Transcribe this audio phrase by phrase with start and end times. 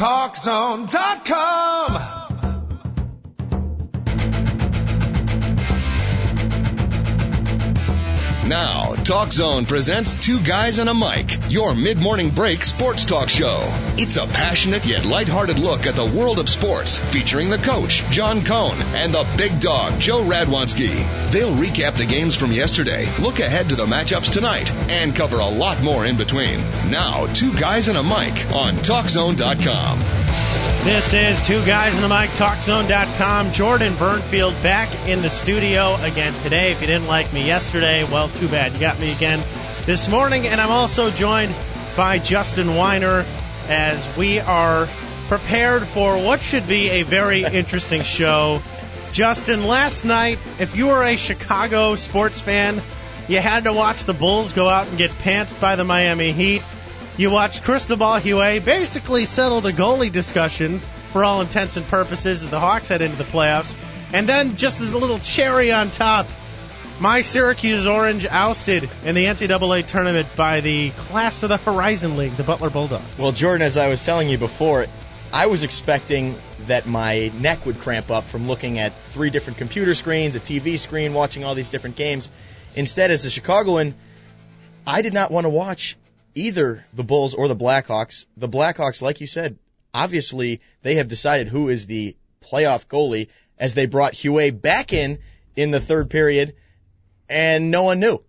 [0.00, 2.29] TalkZone.com.
[8.50, 13.60] Now, Talk Zone presents Two Guys and a Mic, your mid-morning break sports talk show.
[13.96, 18.44] It's a passionate yet lighthearted look at the world of sports, featuring the coach, John
[18.44, 21.30] Cohn, and the big dog, Joe Radwanski.
[21.30, 25.48] They'll recap the games from yesterday, look ahead to the matchups tonight, and cover a
[25.48, 26.58] lot more in between.
[26.90, 30.60] Now, Two Guys and a Mic on TalkZone.com.
[30.82, 33.52] This is Two Guys in a Mic, TalkZone.com.
[33.52, 36.72] Jordan Burnfield back in the studio again today.
[36.72, 38.72] If you didn't like me yesterday, well, too bad.
[38.72, 39.38] You got me again
[39.84, 40.46] this morning.
[40.46, 41.54] And I'm also joined
[41.94, 43.26] by Justin Weiner
[43.68, 44.88] as we are
[45.28, 48.62] prepared for what should be a very interesting show.
[49.12, 52.80] Justin, last night, if you were a Chicago sports fan,
[53.28, 56.62] you had to watch the Bulls go out and get pantsed by the Miami Heat.
[57.18, 60.80] You watched Cristobal Huet basically settle the goalie discussion
[61.12, 63.76] for all intents and purposes as the Hawks head into the playoffs.
[64.14, 66.26] And then, just as a little cherry on top,
[67.00, 72.36] my Syracuse Orange ousted in the NCAA tournament by the class of the Horizon League,
[72.36, 73.18] the Butler Bulldogs.
[73.18, 74.86] Well, Jordan, as I was telling you before,
[75.32, 79.94] I was expecting that my neck would cramp up from looking at three different computer
[79.94, 82.28] screens, a TV screen, watching all these different games.
[82.74, 83.94] Instead, as a Chicagoan,
[84.86, 85.96] I did not want to watch
[86.34, 88.26] either the Bulls or the Blackhawks.
[88.36, 89.58] The Blackhawks, like you said,
[89.94, 93.28] obviously they have decided who is the playoff goalie
[93.58, 95.18] as they brought Huet back in
[95.56, 96.54] in the third period
[97.30, 98.22] and no one knew.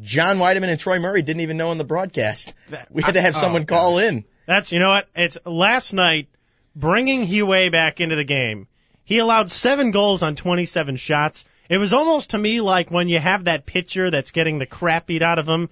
[0.00, 2.52] John Wiedeman and Troy Murray didn't even know on the broadcast.
[2.90, 4.24] We had to have oh, someone oh, call in.
[4.46, 5.08] That's you know what?
[5.14, 6.28] It's last night
[6.74, 8.66] bringing Huet back into the game.
[9.04, 11.44] He allowed seven goals on 27 shots.
[11.68, 15.06] It was almost to me like when you have that pitcher that's getting the crap
[15.06, 15.68] beat out of him,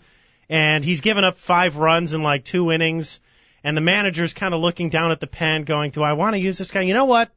[0.48, 3.20] and he's given up five runs in like two innings,
[3.62, 6.40] and the manager's kind of looking down at the pen, going, "Do I want to
[6.40, 7.30] use this guy?" You know what?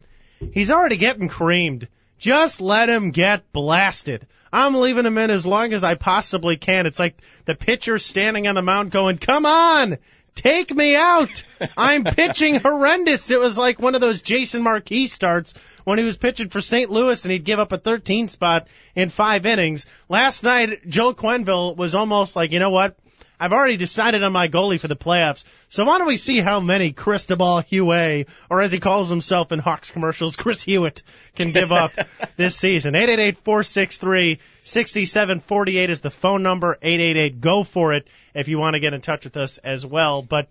[0.53, 1.87] He's already getting creamed.
[2.19, 4.27] Just let him get blasted.
[4.51, 6.85] I'm leaving him in as long as I possibly can.
[6.85, 9.97] It's like the pitcher standing on the mound going, come on,
[10.35, 11.43] take me out.
[11.77, 13.29] I'm pitching horrendous.
[13.29, 16.89] It was like one of those Jason Marquis starts when he was pitching for St.
[16.89, 19.85] Louis and he'd give up a 13 spot in five innings.
[20.07, 22.95] Last night, Joe Quenneville was almost like, you know what?
[23.39, 25.43] I've already decided on my goalie for the playoffs.
[25.69, 29.59] So why don't we see how many Cristobal Huet, or as he calls himself in
[29.59, 31.03] Hawks commercials, Chris Hewitt,
[31.35, 31.91] can give up
[32.35, 32.95] this season.
[32.95, 36.79] 888-463-6748 is the phone number.
[36.81, 40.23] 888 go for it if you want to get in touch with us as well.
[40.23, 40.49] But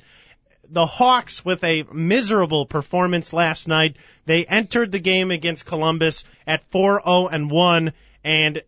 [0.68, 3.96] the Hawks with a miserable performance last night.
[4.24, 7.92] They entered the game against Columbus at 4-0 and 1
[8.24, 8.62] and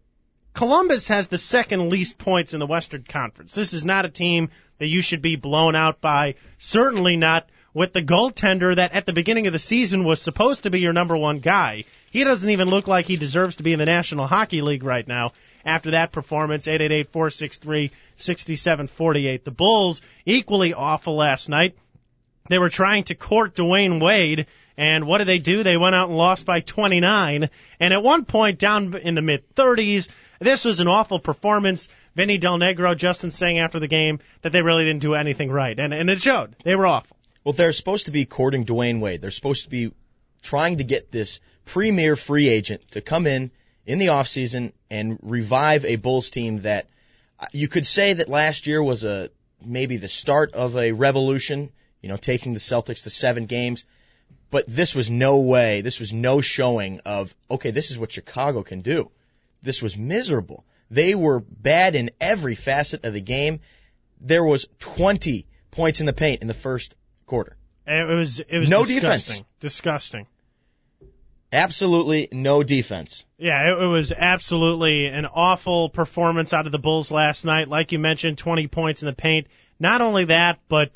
[0.59, 3.55] Columbus has the second least points in the Western Conference.
[3.55, 6.35] This is not a team that you should be blown out by.
[6.59, 10.71] Certainly not with the goaltender that at the beginning of the season was supposed to
[10.71, 11.85] be your number one guy.
[12.11, 15.07] He doesn't even look like he deserves to be in the National Hockey League right
[15.07, 15.31] now
[15.65, 16.67] after that performance.
[16.67, 19.45] 888-463-6748.
[19.45, 21.77] The Bulls equally awful last night.
[22.49, 24.49] They were trying to court Dwyane Wade
[24.79, 25.65] and what did they do?
[25.65, 27.51] They went out and lost by 29.
[27.81, 30.09] And at one point down in the mid 30s,
[30.39, 31.89] this was an awful performance.
[32.15, 35.79] Vinny Del Negro, Justin saying after the game that they really didn't do anything right,
[35.79, 36.55] and and it showed.
[36.65, 37.17] They were awful.
[37.45, 39.21] Well, they're supposed to be courting Dwyane Wade.
[39.21, 39.93] They're supposed to be
[40.43, 43.51] trying to get this premier free agent to come in
[43.87, 46.87] in the offseason and revive a Bulls team that
[47.41, 49.31] uh, you could say that last year was a
[49.65, 51.71] maybe the start of a revolution,
[52.03, 53.85] you know, taking the Celtics to seven games.
[54.51, 58.63] But this was no way, this was no showing of, okay, this is what Chicago
[58.63, 59.11] can do
[59.63, 60.65] this was miserable.
[60.91, 63.61] They were bad in every facet of the game.
[64.21, 66.95] There was 20 points in the paint in the first
[67.27, 67.57] quarter.
[67.87, 69.35] It was it was no disgusting.
[69.35, 69.45] defense.
[69.61, 70.27] Disgusting.
[71.51, 73.25] Absolutely no defense.
[73.39, 77.69] Yeah, it, it was absolutely an awful performance out of the Bulls last night.
[77.69, 79.47] Like you mentioned, 20 points in the paint.
[79.81, 80.91] Not only that, but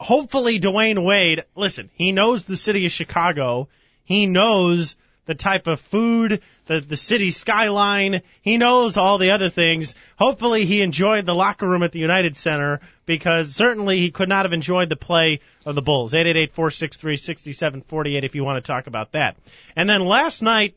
[0.00, 3.68] hopefully Dwyane Wade, listen, he knows the city of Chicago.
[4.02, 4.96] He knows
[5.26, 8.22] the type of food, the, the city skyline.
[8.42, 9.94] He knows all the other things.
[10.16, 14.44] Hopefully he enjoyed the locker room at the United Center because certainly he could not
[14.44, 16.12] have enjoyed the play of the Bulls.
[16.12, 19.36] 888-463-6748 if you want to talk about that.
[19.76, 20.76] And then last night,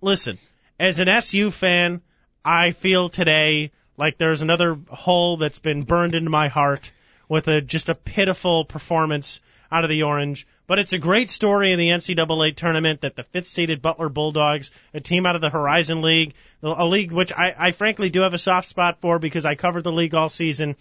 [0.00, 0.38] listen,
[0.78, 2.02] as an SU fan,
[2.44, 6.92] I feel today like there's another hole that's been burned into my heart
[7.28, 9.40] with a just a pitiful performance
[9.70, 10.46] out of the Orange.
[10.66, 14.70] But it's a great story in the NCAA tournament that the fifth seeded Butler Bulldogs,
[14.92, 18.34] a team out of the Horizon League, a league which I, I frankly do have
[18.34, 20.76] a soft spot for because I covered the league all season.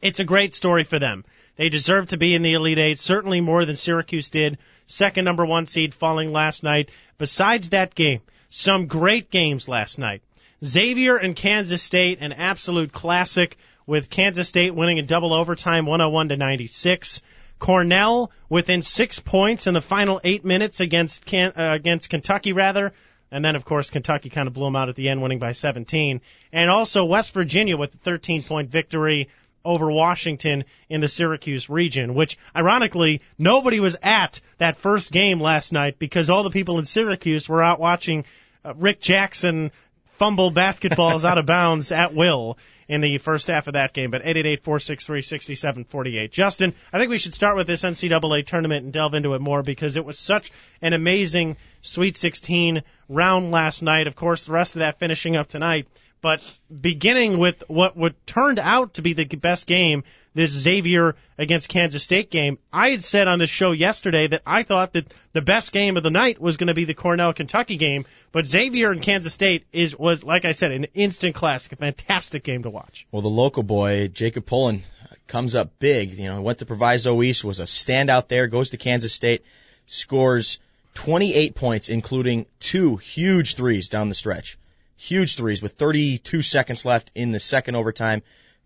[0.00, 1.24] It's a great story for them
[1.56, 4.58] They deserve to be in the Elite Eight, certainly more than Syracuse did.
[4.86, 6.90] Second number one seed falling last night.
[7.18, 8.20] Besides that game,
[8.50, 10.22] some great games last night.
[10.64, 13.56] Xavier and Kansas State, an absolute classic
[13.86, 17.20] with Kansas State winning in double overtime 101 to 96.
[17.62, 22.92] Cornell within six points in the final eight minutes against Can- uh, against Kentucky rather.
[23.30, 25.52] And then, of course, Kentucky kind of blew them out at the end, winning by
[25.52, 26.20] 17.
[26.52, 29.28] And also West Virginia with the 13 point victory
[29.64, 35.72] over Washington in the Syracuse region, which ironically nobody was at that first game last
[35.72, 38.24] night because all the people in Syracuse were out watching
[38.64, 39.70] uh, Rick Jackson
[40.18, 44.10] fumble basketballs out of bounds at will in the first half of that game.
[44.10, 46.30] But 888-463-6748.
[46.30, 49.62] Justin, I think we should start with this NCAA tournament and delve into it more
[49.62, 54.06] because it was such an amazing Sweet 16 round last night.
[54.06, 55.88] Of course, the rest of that finishing up tonight.
[56.20, 56.40] But
[56.80, 62.02] beginning with what what turned out to be the best game, this Xavier against Kansas
[62.02, 65.72] State game, I had said on this show yesterday that I thought that the best
[65.72, 69.02] game of the night was going to be the Cornell Kentucky game, but Xavier and
[69.02, 73.06] Kansas State is was like I said an instant classic, a fantastic game to watch.
[73.12, 74.84] Well, the local boy Jacob Pullen
[75.26, 76.12] comes up big.
[76.12, 79.44] You know, went to Proviso East, was a standout there, goes to Kansas State,
[79.86, 80.60] scores
[80.94, 84.58] 28 points, including two huge threes down the stretch
[85.02, 88.22] huge threes with 32 seconds left in the second overtime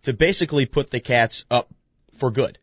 [0.06, 1.68] to basically put the Cats up
[2.16, 2.58] for good.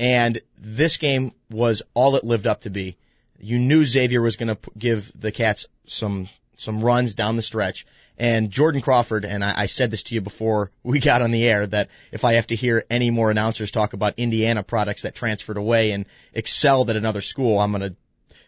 [0.00, 2.96] And this game was all it lived up to be.
[3.38, 7.86] You knew Xavier was going to give the Cats some some runs down the stretch.
[8.18, 11.46] And Jordan Crawford, and I, I said this to you before we got on the
[11.46, 15.14] air, that if I have to hear any more announcers talk about Indiana products that
[15.14, 16.04] transferred away and
[16.34, 17.96] excelled at another school, I'm going to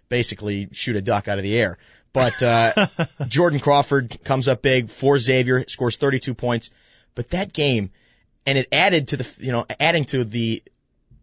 [0.09, 1.79] basically shoot a duck out of the air.
[2.13, 2.89] But uh,
[3.29, 6.71] Jordan Crawford comes up big for Xavier, scores 32 points.
[7.15, 7.93] But that game,
[8.47, 10.63] and it added to the, you know, adding to the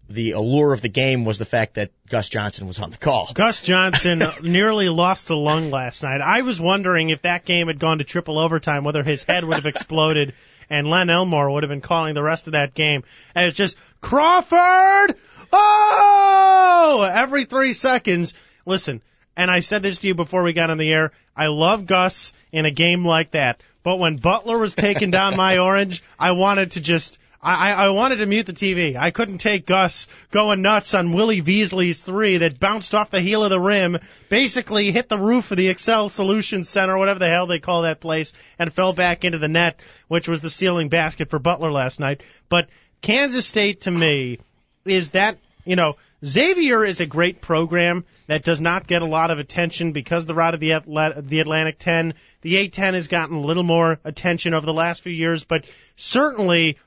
[0.09, 3.29] the allure of the game was the fact that Gus Johnson was on the call.
[3.33, 6.21] Gus Johnson uh, nearly lost a lung last night.
[6.21, 9.55] I was wondering if that game had gone to triple overtime, whether his head would
[9.55, 10.33] have exploded
[10.69, 13.03] and Len Elmore would have been calling the rest of that game.
[13.35, 15.15] And it's just Crawford!
[15.51, 17.09] Oh!
[17.13, 18.33] Every three seconds.
[18.65, 19.01] Listen,
[19.35, 21.11] and I said this to you before we got on the air.
[21.35, 23.61] I love Gus in a game like that.
[23.87, 28.17] But when Butler was taking down my orange, I wanted to just, I, I wanted
[28.17, 28.97] to mute the TV.
[28.97, 33.45] I couldn't take Gus going nuts on Willie Veasley's three that bounced off the heel
[33.45, 37.47] of the rim, basically hit the roof of the Excel Solutions Center, whatever the hell
[37.47, 39.79] they call that place, and fell back into the net,
[40.09, 42.23] which was the ceiling basket for Butler last night.
[42.49, 42.67] But
[42.99, 44.39] Kansas State to me
[44.83, 45.95] is that, you know,
[46.25, 50.33] Xavier is a great program that does not get a lot of attention because the
[50.33, 50.81] route of the
[51.19, 52.15] the Atlantic 10.
[52.41, 55.65] The A10 has gotten a little more attention over the last few years, but
[55.95, 56.77] certainly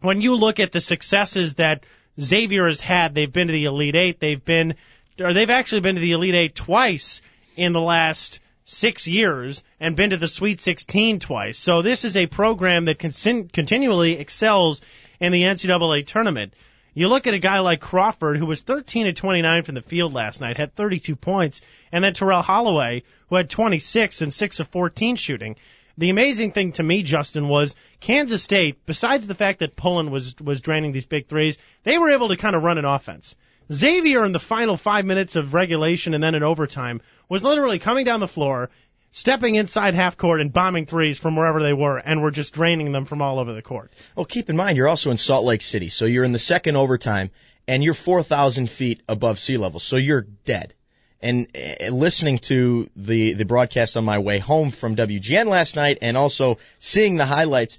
[0.00, 1.84] when you look at the successes that
[2.18, 4.20] Xavier has had, they've been to the Elite Eight.
[4.20, 4.74] They've been,
[5.20, 7.20] or they've actually been to the Elite Eight twice
[7.56, 11.58] in the last six years and been to the Sweet 16 twice.
[11.58, 14.80] So this is a program that con- continually excels
[15.20, 16.54] in the NCAA tournament.
[16.96, 20.14] You look at a guy like Crawford, who was 13 to 29 from the field
[20.14, 21.60] last night, had 32 points,
[21.92, 25.56] and then Terrell Holloway, who had 26 and 6 of 14 shooting.
[25.98, 30.36] The amazing thing to me, Justin, was Kansas State, besides the fact that Pullen was,
[30.40, 33.36] was draining these big threes, they were able to kind of run an offense.
[33.70, 38.06] Xavier in the final five minutes of regulation and then in overtime was literally coming
[38.06, 38.70] down the floor,
[39.16, 42.92] stepping inside half court and bombing threes from wherever they were, and we're just draining
[42.92, 43.90] them from all over the court.
[44.14, 46.76] Well, keep in mind, you're also in Salt Lake City, so you're in the second
[46.76, 47.30] overtime,
[47.66, 50.74] and you're 4,000 feet above sea level, so you're dead.
[51.22, 55.96] And uh, listening to the, the broadcast on my way home from WGN last night,
[56.02, 57.78] and also seeing the highlights,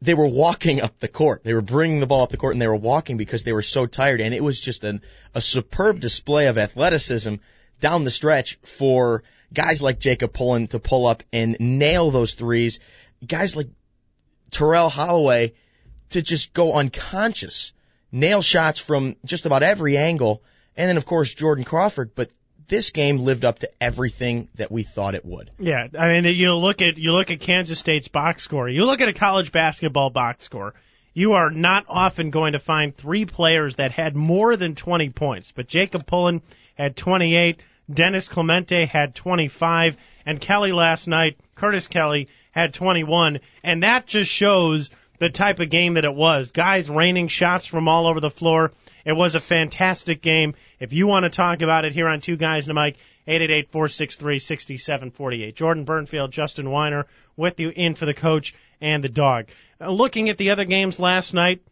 [0.00, 1.42] they were walking up the court.
[1.42, 3.62] They were bringing the ball up the court, and they were walking because they were
[3.62, 5.02] so tired, and it was just an,
[5.34, 7.34] a superb display of athleticism
[7.82, 12.80] down the stretch for guys like Jacob Pullen to pull up and nail those threes,
[13.26, 13.68] guys like
[14.50, 15.52] Terrell Holloway
[16.10, 17.74] to just go unconscious,
[18.10, 20.42] nail shots from just about every angle,
[20.76, 22.30] and then of course Jordan Crawford, but
[22.68, 25.50] this game lived up to everything that we thought it would.
[25.58, 28.68] Yeah, I mean, you look at you look at Kansas State's box score.
[28.68, 30.74] You look at a college basketball box score.
[31.12, 35.52] You are not often going to find three players that had more than 20 points,
[35.52, 36.40] but Jacob Pullen
[36.74, 37.60] had 28.
[37.92, 39.96] Denis Clemente had 25,
[40.26, 45.70] and Kelly last night, Curtis Kelly, had 21, and that just shows the type of
[45.70, 46.52] game that it was.
[46.52, 48.72] Guys raining shots from all over the floor.
[49.04, 50.54] It was a fantastic game.
[50.80, 52.96] If you want to talk about it here on Two Guys and a Mic,
[53.28, 55.54] 888-463-6748.
[55.54, 59.46] Jordan Burnfield, Justin Weiner with you in for the coach and the dog.
[59.80, 61.62] Uh, looking at the other games last night,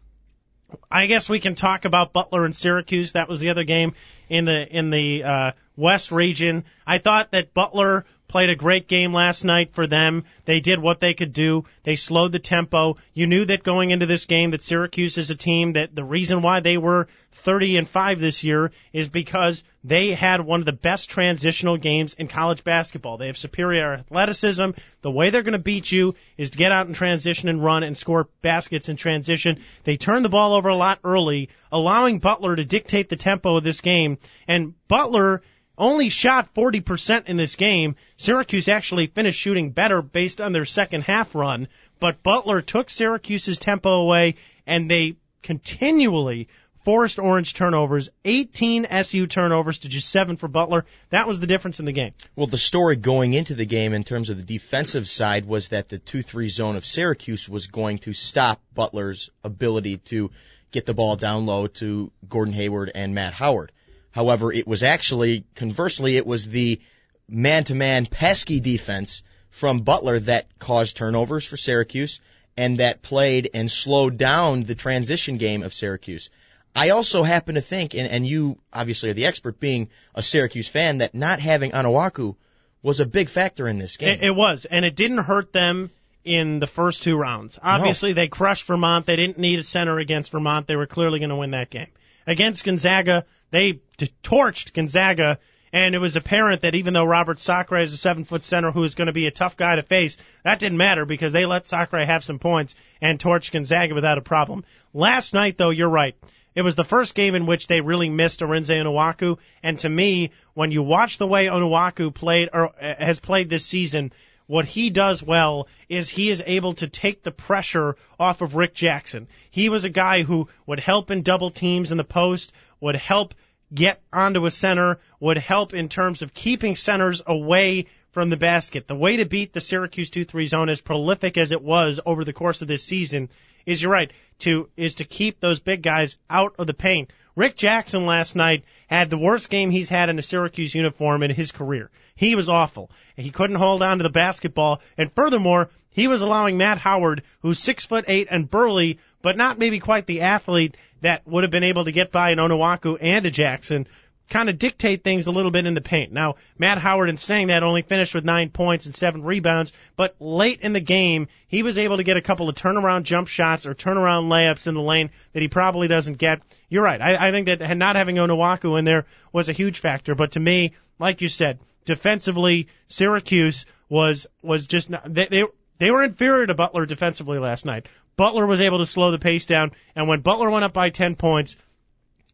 [0.91, 3.12] I guess we can talk about Butler and Syracuse.
[3.12, 3.95] That was the other game
[4.29, 6.65] in the in the uh, West region.
[6.87, 10.25] I thought that Butler played a great game last night for them.
[10.45, 11.65] They did what they could do.
[11.83, 12.97] They slowed the tempo.
[13.13, 16.41] You knew that going into this game that Syracuse is a team that the reason
[16.41, 20.73] why they were 30 and 5 this year is because they had one of the
[20.73, 23.17] best transitional games in college basketball.
[23.17, 24.71] They have superior athleticism.
[25.03, 27.83] The way they're going to beat you is to get out in transition and run
[27.83, 29.61] and score baskets in transition.
[29.83, 33.65] They turn the ball over a lot early, allowing Butler to dictate the tempo of
[33.65, 34.19] this game.
[34.47, 35.43] And Butler
[35.81, 37.97] only shot 40% in this game.
[38.17, 41.67] Syracuse actually finished shooting better based on their second half run,
[41.99, 46.49] but Butler took Syracuse's tempo away and they continually
[46.85, 50.85] forced Orange turnovers, 18 SU turnovers to just seven for Butler.
[51.11, 52.13] That was the difference in the game.
[52.37, 55.89] Well, the story going into the game in terms of the defensive side was that
[55.89, 60.31] the 2-3 zone of Syracuse was going to stop Butler's ability to
[60.73, 63.73] get the ball down low to Gordon Hayward and Matt Howard.
[64.11, 66.81] However, it was actually, conversely, it was the
[67.29, 72.21] man-to-man pesky defense from Butler that caused turnovers for Syracuse
[72.57, 76.31] and that played and slowed down the transition game of Syracuse.
[76.75, 80.69] I also happen to think, and, and you obviously are the expert being a Syracuse
[80.69, 82.37] fan, that not having Onuaku
[82.83, 84.11] was a big factor in this game.
[84.21, 85.90] It, it was, and it didn't hurt them
[86.25, 87.59] in the first two rounds.
[87.62, 88.14] Obviously, no.
[88.14, 89.07] they crushed Vermont.
[89.07, 90.67] They didn't need a center against Vermont.
[90.67, 91.88] They were clearly going to win that game.
[92.27, 93.81] Against Gonzaga, they
[94.23, 95.39] torched Gonzaga,
[95.73, 98.85] and it was apparent that even though Robert Sacre is a seven foot center who
[98.85, 101.67] is going to be a tough guy to face, that didn't matter because they let
[101.67, 104.65] Sacre have some points and torch Gonzaga without a problem.
[104.93, 106.17] Last night, though, you're right.
[106.55, 110.33] It was the first game in which they really missed Arinze Onuaku, and to me,
[110.55, 114.12] when you watch the way Onuaku played or uh, has played this season,
[114.50, 118.75] what he does well is he is able to take the pressure off of Rick
[118.75, 119.28] Jackson.
[119.49, 123.37] He was a guy who would help in double teams in the post, would help
[123.73, 128.88] get onto a center, would help in terms of keeping centers away from the basket.
[128.88, 132.33] The way to beat the Syracuse 2-3 zone as prolific as it was over the
[132.33, 133.28] course of this season
[133.67, 137.11] is you're right, to is to keep those big guys out of the paint.
[137.37, 141.31] Rick Jackson last night had the worst game he's had in a Syracuse uniform in
[141.31, 141.90] his career.
[142.17, 142.90] He was awful.
[143.17, 147.59] He couldn't hold on to the basketball, and furthermore, he was allowing Matt Howard, who's
[147.59, 151.64] six foot eight and burly, but not maybe quite the athlete that would have been
[151.64, 153.87] able to get by an Onuaku and a Jackson,
[154.31, 156.13] kind of dictate things a little bit in the paint.
[156.13, 160.15] Now, Matt Howard, in saying that, only finished with nine points and seven rebounds, but
[160.21, 163.67] late in the game, he was able to get a couple of turnaround jump shots
[163.67, 166.41] or turnaround layups in the lane that he probably doesn't get.
[166.69, 167.03] You're right.
[167.03, 170.41] I, I think that not having Onuaku in there was a huge factor, but to
[170.41, 175.45] me, like you said, defensively, Syracuse was was just not, they, they
[175.79, 177.89] they were inferior to Butler defensively last night.
[178.17, 181.17] Butler was able to slow the pace down, and when Butler went up by 10
[181.17, 181.57] points,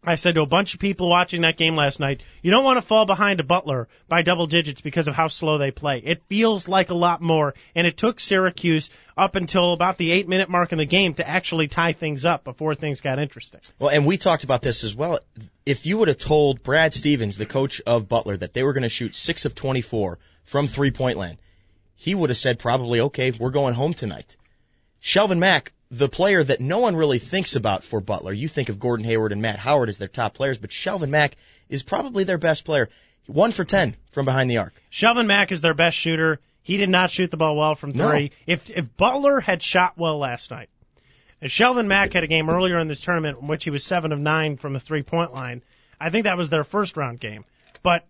[0.05, 2.77] I said to a bunch of people watching that game last night, you don't want
[2.77, 5.99] to fall behind a Butler by double digits because of how slow they play.
[5.99, 10.29] It feels like a lot more, and it took Syracuse up until about the eight
[10.29, 13.61] minute mark in the game to actually tie things up before things got interesting.
[13.79, 15.19] Well, and we talked about this as well.
[15.65, 18.83] If you would have told Brad Stevens, the coach of Butler, that they were going
[18.83, 21.39] to shoot six of 24 from three point land,
[21.97, 24.37] he would have said probably, okay, we're going home tonight.
[25.03, 28.33] Shelvin Mack the player that no one really thinks about for Butler.
[28.33, 31.37] You think of Gordon Hayward and Matt Howard as their top players, but Shelvin Mack
[31.69, 32.89] is probably their best player.
[33.27, 34.75] One for ten from behind the arc.
[34.91, 36.41] Shelvin Mack is their best shooter.
[36.63, 38.25] He did not shoot the ball well from three.
[38.25, 38.29] No.
[38.47, 40.69] If if Butler had shot well last night,
[41.41, 44.13] and Shelvin Mack had a game earlier in this tournament in which he was seven
[44.13, 45.63] of nine from the three point line,
[46.01, 47.45] I think that was their first round game.
[47.83, 48.05] But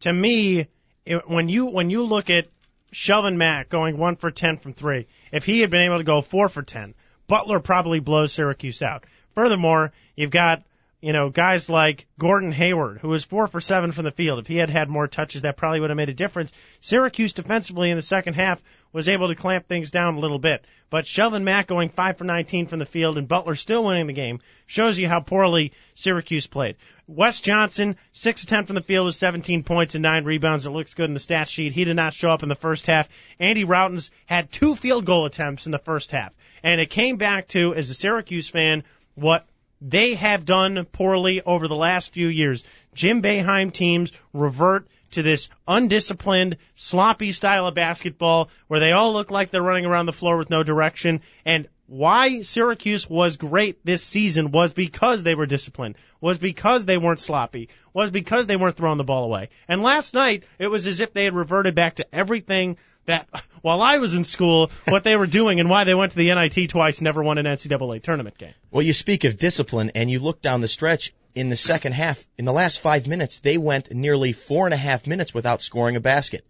[0.00, 0.68] to me,
[1.04, 2.48] it, when you when you look at
[2.94, 5.06] Shelvin Mack going one for 10 from three.
[5.32, 6.94] If he had been able to go four for 10,
[7.26, 9.04] Butler probably blows Syracuse out.
[9.34, 10.62] Furthermore, you've got,
[11.04, 14.38] you know, guys like Gordon Hayward, who was four for seven from the field.
[14.38, 16.50] If he had had more touches, that probably would have made a difference.
[16.80, 20.64] Syracuse defensively in the second half was able to clamp things down a little bit.
[20.88, 24.14] But Shelvin Mack going 5 for 19 from the field and Butler still winning the
[24.14, 26.76] game shows you how poorly Syracuse played.
[27.06, 30.64] Wes Johnson, 6 of 10 from the field with 17 points and 9 rebounds.
[30.64, 31.74] It looks good in the stat sheet.
[31.74, 33.10] He did not show up in the first half.
[33.38, 36.32] Andy Rautins had two field goal attempts in the first half.
[36.62, 38.84] And it came back to, as a Syracuse fan,
[39.16, 39.46] what
[39.86, 42.64] they have done poorly over the last few years.
[42.94, 49.30] Jim Boeheim teams revert to this undisciplined, sloppy style of basketball where they all look
[49.30, 51.20] like they're running around the floor with no direction.
[51.44, 56.96] And why Syracuse was great this season was because they were disciplined, was because they
[56.96, 59.50] weren't sloppy, was because they weren't throwing the ball away.
[59.68, 63.28] And last night, it was as if they had reverted back to everything that,
[63.62, 66.34] while I was in school, what they were doing and why they went to the
[66.34, 68.54] NIT twice, never won an NCAA tournament game.
[68.70, 72.24] Well, you speak of discipline, and you look down the stretch in the second half.
[72.38, 75.96] In the last five minutes, they went nearly four and a half minutes without scoring
[75.96, 76.44] a basket.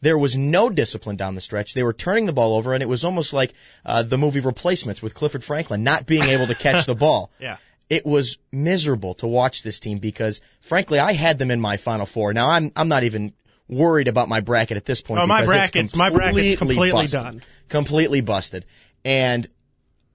[0.00, 1.74] There was no discipline down the stretch.
[1.74, 3.52] They were turning the ball over, and it was almost like
[3.86, 7.30] uh, the movie Replacements with Clifford Franklin not being able to catch the ball.
[7.40, 7.56] Yeah.
[7.90, 12.06] It was miserable to watch this team because, frankly, I had them in my Final
[12.06, 12.32] Four.
[12.32, 13.34] Now I'm I'm not even
[13.68, 15.20] worried about my bracket at this point.
[15.20, 17.20] Oh, my bracket's my bracket's completely busted.
[17.20, 17.42] done.
[17.68, 18.64] Completely busted.
[19.04, 19.46] And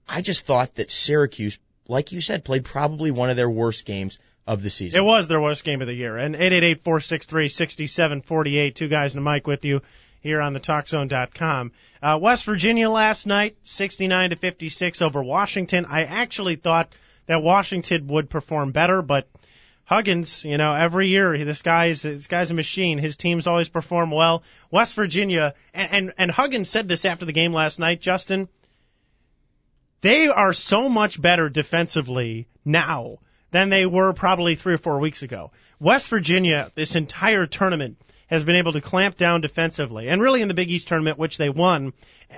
[0.08, 4.18] I just thought that Syracuse, like you said, played probably one of their worst games
[4.46, 5.00] of the season.
[5.00, 6.16] It was their worst game of the year.
[6.16, 9.82] And 888-463-6748, two guys in the mic with you
[10.20, 11.72] here on the TalkZone.com.
[12.02, 15.84] Uh, West Virginia last night, 69 to 56 over Washington.
[15.84, 16.90] I actually thought
[17.26, 19.28] that Washington would perform better, but
[19.88, 22.98] Huggins, you know, every year this guy's this guy's a machine.
[22.98, 24.42] His teams always perform well.
[24.70, 28.50] West Virginia and and, and Huggins said this after the game last night, Justin.
[30.02, 35.22] They are so much better defensively now than they were probably three or four weeks
[35.22, 35.52] ago.
[35.80, 40.48] West Virginia, this entire tournament, has been able to clamp down defensively, and really in
[40.48, 41.94] the Big East tournament, which they won,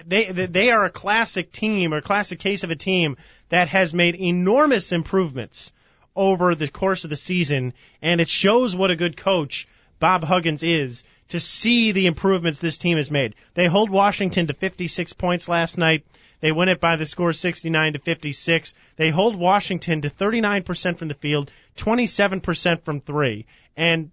[0.06, 3.16] they they are a classic team, or classic case of a team
[3.48, 5.72] that has made enormous improvements
[6.14, 10.62] over the course of the season, and it shows what a good coach Bob Huggins
[10.62, 13.34] is to see the improvements this team has made.
[13.54, 16.04] They hold Washington to 56 points last night.
[16.40, 18.74] They win it by the score 69 to 56.
[18.96, 23.46] They hold Washington to 39% from the field, 27% from three.
[23.76, 24.10] And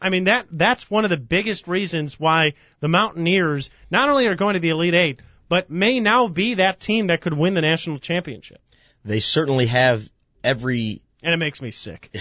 [0.00, 4.34] I mean that that's one of the biggest reasons why the Mountaineers not only are
[4.34, 7.62] going to the Elite 8, but may now be that team that could win the
[7.62, 8.60] national championship.
[9.04, 10.10] They certainly have
[10.42, 12.16] every And it makes me sick.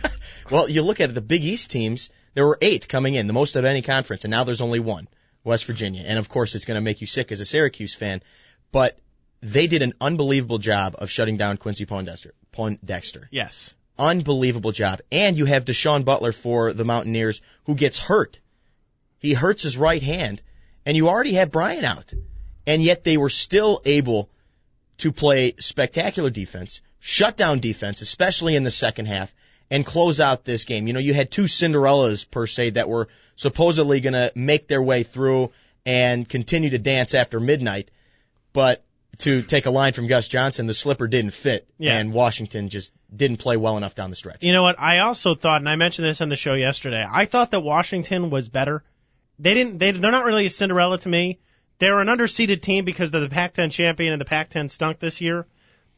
[0.50, 3.32] well, you look at it, the Big East teams, there were eight coming in, the
[3.32, 5.08] most of any conference, and now there's only one,
[5.44, 6.04] West Virginia.
[6.06, 8.22] And of course, it's going to make you sick as a Syracuse fan,
[8.72, 8.98] but
[9.42, 12.30] they did an unbelievable job of shutting down Quincy Pondexter.
[12.52, 13.24] Pondexter.
[13.30, 13.74] Yes.
[13.98, 15.00] Unbelievable job.
[15.12, 18.38] And you have Da'Sean Butler for the Mountaineers who gets hurt.
[19.18, 20.40] He hurts his right hand,
[20.86, 22.12] and you already have Brian out.
[22.66, 24.30] And yet they were still able
[24.98, 29.34] to play spectacular defense, shut down defense, especially in the second half,
[29.70, 30.86] and close out this game.
[30.86, 34.82] You know, you had two Cinderellas per se that were supposedly going to make their
[34.82, 35.50] way through
[35.86, 37.90] and continue to dance after midnight,
[38.52, 38.84] but
[39.18, 41.96] to take a line from Gus Johnson, the slipper didn't fit, Yeah.
[41.98, 44.42] and Washington just didn't play well enough down the stretch.
[44.42, 44.78] You know what?
[44.80, 47.04] I also thought, and I mentioned this on the show yesterday.
[47.08, 48.82] I thought that Washington was better.
[49.38, 49.78] They didn't.
[49.78, 51.38] They they're not really a Cinderella to me.
[51.78, 55.46] They're an underseeded team because they're the Pac-10 champion and the Pac-10 stunk this year.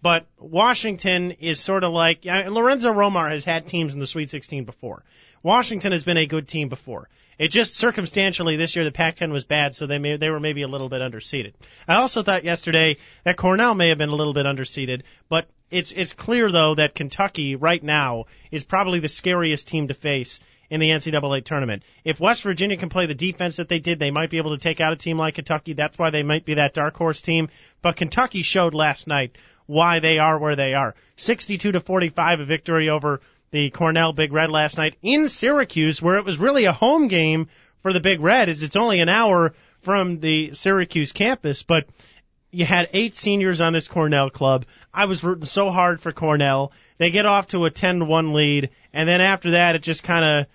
[0.03, 4.65] But Washington is sort of like Lorenzo Romar has had teams in the Sweet 16
[4.65, 5.05] before.
[5.45, 7.09] Washington has been a good team before.
[7.39, 10.63] It just circumstantially this year the Pac-10 was bad, so they may they were maybe
[10.63, 11.55] a little bit underseeded.
[11.89, 15.93] I also thought yesterday that Cornell may have been a little bit underseeded, but it's
[15.93, 20.81] it's clear though that Kentucky right now is probably the scariest team to face in
[20.81, 21.83] the NCAA tournament.
[22.03, 24.59] If West Virginia can play the defense that they did, they might be able to
[24.59, 25.75] take out a team like Kentucky.
[25.75, 27.51] That's why they might be that dark horse team.
[27.83, 29.37] But Kentucky showed last night
[29.67, 30.95] why they are where they are.
[31.17, 33.21] 62 to 45, a victory over
[33.51, 37.49] the Cornell Big Red last night in Syracuse, where it was really a home game
[37.83, 41.87] for the Big Red, as it's only an hour from the Syracuse campus, but
[42.51, 44.67] you had eight seniors on this Cornell club.
[44.93, 46.73] I was rooting so hard for Cornell.
[46.99, 50.47] They get off to a 10-1 lead, and then after that, it just kind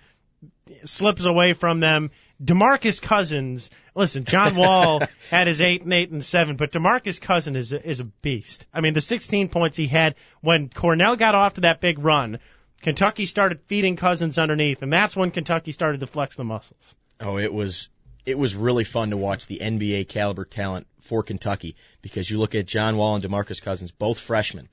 [0.72, 2.10] of slips away from them.
[2.42, 7.56] Demarcus Cousins, listen, John Wall had his eight and eight and seven, but Demarcus Cousins
[7.56, 8.66] is a, is a beast.
[8.72, 12.38] I mean, the 16 points he had when Cornell got off to that big run,
[12.80, 16.94] Kentucky started feeding Cousins underneath, and that's when Kentucky started to flex the muscles.
[17.20, 17.90] Oh, it was
[18.24, 22.54] it was really fun to watch the NBA caliber talent for Kentucky because you look
[22.54, 24.68] at John Wall and DeMarcus Cousins, both freshmen,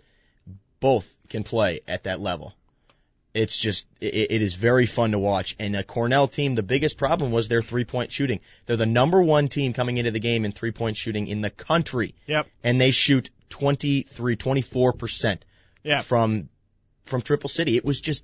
[0.79, 2.53] both can play at that level.
[3.35, 5.55] It's just it, it is very fun to watch.
[5.59, 8.39] And a Cornell team, the biggest problem was their three point shooting.
[8.65, 11.49] They're the number one team coming into the game in three point shooting in the
[11.49, 12.47] country, Yep.
[12.63, 15.45] and they shoot 23, 24 percent
[15.83, 16.01] Yeah.
[16.01, 16.49] from
[17.05, 17.75] from Triple City.
[17.75, 18.23] It was just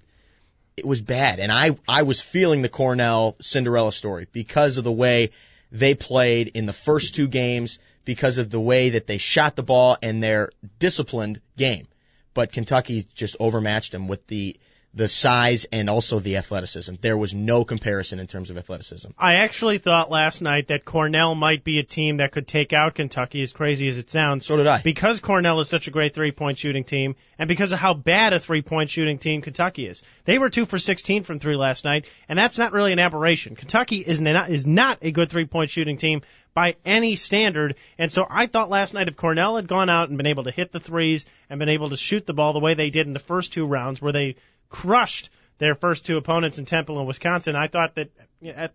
[0.77, 4.91] it was bad, and I I was feeling the Cornell Cinderella story because of the
[4.91, 5.31] way
[5.73, 9.63] they played in the first two games, because of the way that they shot the
[9.63, 11.87] ball and their disciplined game.
[12.33, 14.57] But Kentucky just overmatched them with the
[14.93, 16.95] the size and also the athleticism.
[17.01, 19.11] There was no comparison in terms of athleticism.
[19.17, 22.95] I actually thought last night that Cornell might be a team that could take out
[22.95, 24.45] Kentucky, as crazy as it sounds.
[24.45, 24.81] So did I.
[24.81, 28.33] Because Cornell is such a great three point shooting team, and because of how bad
[28.33, 30.03] a three point shooting team Kentucky is.
[30.25, 33.55] They were two for 16 from three last night, and that's not really an aberration.
[33.55, 36.21] Kentucky is not, is not a good three point shooting team
[36.53, 37.75] by any standard.
[37.97, 40.51] And so I thought last night if Cornell had gone out and been able to
[40.51, 43.13] hit the threes and been able to shoot the ball the way they did in
[43.13, 44.35] the first two rounds, where they
[44.71, 45.29] crushed
[45.59, 47.55] their first two opponents in Temple and Wisconsin.
[47.55, 48.09] I thought that
[48.41, 48.73] you know, at,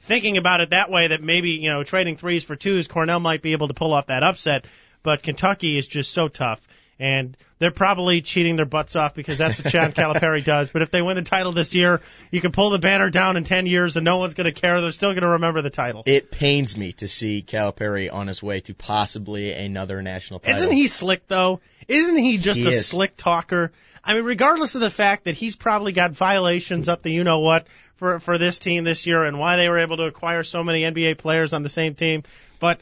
[0.00, 3.42] thinking about it that way, that maybe you know trading threes for twos, Cornell might
[3.42, 4.64] be able to pull off that upset.
[5.04, 6.60] But Kentucky is just so tough,
[6.98, 10.70] and they're probably cheating their butts off because that's what John Calipari does.
[10.70, 13.44] But if they win the title this year, you can pull the banner down in
[13.44, 14.80] 10 years and no one's going to care.
[14.80, 16.02] They're still going to remember the title.
[16.06, 20.56] It pains me to see Calipari on his way to possibly another national title.
[20.60, 21.60] Isn't he slick though?
[21.88, 22.86] Isn't he just He a is.
[22.86, 23.72] slick talker?
[24.02, 27.40] I mean, regardless of the fact that he's probably got violations up the you know
[27.40, 30.62] what for for this team this year and why they were able to acquire so
[30.62, 32.22] many NBA players on the same team,
[32.60, 32.80] but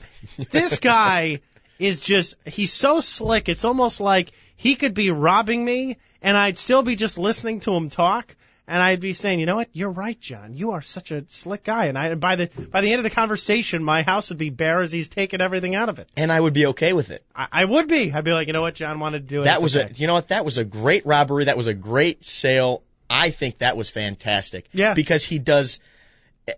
[0.51, 1.41] this guy
[1.79, 3.49] is just he's so slick.
[3.49, 7.75] It's almost like he could be robbing me and I'd still be just listening to
[7.75, 8.37] him talk.
[8.67, 9.69] And I'd be saying, you know what?
[9.75, 10.55] You're right, John.
[10.55, 11.87] You are such a slick guy.
[11.87, 14.49] And I, and by the by the end of the conversation, my house would be
[14.49, 16.09] bare as he's taken everything out of it.
[16.17, 17.23] and I would be okay with it.
[17.37, 18.11] I, I would be.
[18.11, 19.45] I'd be like, you know what, John wanted to do it.
[19.45, 19.93] That It's was okay.
[19.93, 20.29] a, you know what?
[20.29, 21.45] That was a great robbery.
[21.45, 22.83] That was a great sale.
[23.11, 24.67] I think that was fantastic.
[24.73, 24.95] Yeah.
[24.95, 25.79] Because he does.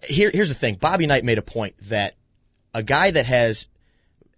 [0.05, 0.77] Here, here's the thing.
[0.77, 2.15] Bobby Knight made a point that
[2.73, 3.67] a guy that has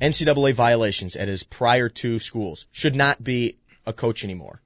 [0.00, 3.56] NCAA violations at his prior two schools should not be
[3.86, 4.60] a coach anymore.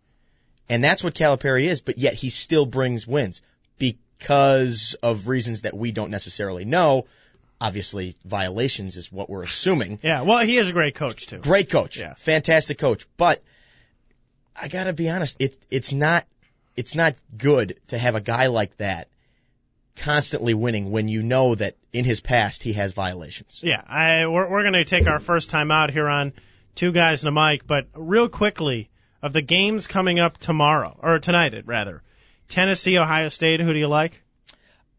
[0.68, 3.42] And that's what Calipari is, but yet he still brings wins
[3.78, 7.06] because of reasons that we don't necessarily know.
[7.60, 10.00] Obviously, violations is what we're assuming.
[10.02, 11.38] Yeah, well, he is a great coach too.
[11.38, 11.96] Great coach.
[11.96, 12.14] Yeah.
[12.14, 13.06] Fantastic coach.
[13.16, 13.42] But
[14.54, 16.26] I gotta be honest, it it's not
[16.76, 19.08] it's not good to have a guy like that
[19.96, 23.60] constantly winning when you know that in his past he has violations.
[23.62, 26.32] Yeah, I we're we're going to take our first time out here on
[26.74, 28.90] two guys and a mic, but real quickly
[29.22, 32.02] of the games coming up tomorrow or tonight, rather.
[32.48, 33.60] Tennessee, Ohio State.
[33.60, 34.20] Who do you like?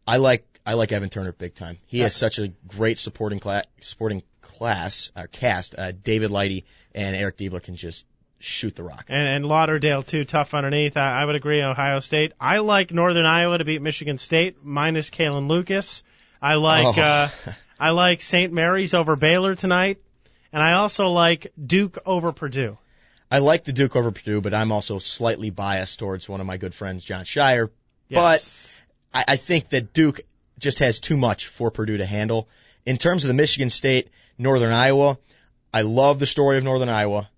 [0.06, 1.78] I like I like Evan Turner big time.
[1.86, 5.74] He has such a great supporting class supporting class or cast.
[5.76, 8.06] Uh, David Lighty and Eric Diebler can just
[8.44, 9.06] shoot the rock.
[9.08, 10.96] And and Lauderdale too, tough underneath.
[10.96, 11.62] I, I would agree.
[11.62, 12.32] Ohio State.
[12.40, 16.02] I like Northern Iowa to beat Michigan State minus Kalin Lucas.
[16.40, 17.00] I like Oh.
[17.02, 17.28] uh,
[17.80, 18.52] I like St.
[18.52, 19.98] Mary's over Baylor tonight,
[20.52, 22.78] and I also like Duke over Purdue.
[23.30, 26.56] I like the Duke over Purdue, but I'm also slightly biased towards one of my
[26.56, 27.70] good friends, Jon Scheyer.
[28.08, 28.78] Yes.
[29.12, 30.20] I, I think that Duke
[30.58, 32.48] just has too much for Purdue to handle.
[32.86, 35.18] In terms of the Michigan State, Northern Iowa,
[35.72, 37.28] I love the story of Northern Iowa,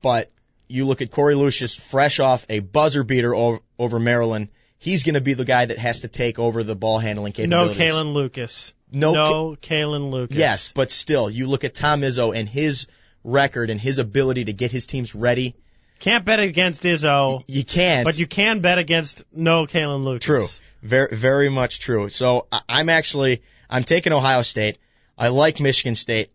[0.00, 0.30] but
[0.68, 4.48] you look at Korie Lucious, fresh off a buzzer beater over, over Maryland.
[4.78, 7.78] He's going to be the guy that has to take over the ball handling capabilities.
[7.78, 7.84] no.
[7.84, 8.74] Kalin Lucas.
[8.92, 10.36] No no Kalin Lucas.
[10.36, 12.86] Yes, but still, you look at Tom Izzo and his
[13.24, 15.56] record and his ability to get his teams ready.
[15.98, 18.04] Can't bet against Izzo, You can't.
[18.04, 20.24] but you can bet against no Kalin Lucas.
[20.26, 20.46] True.
[20.82, 22.08] Very, very much true.
[22.10, 24.78] So I'm actually, I'm taking Ohio State.
[25.18, 26.30] I like Michigan State.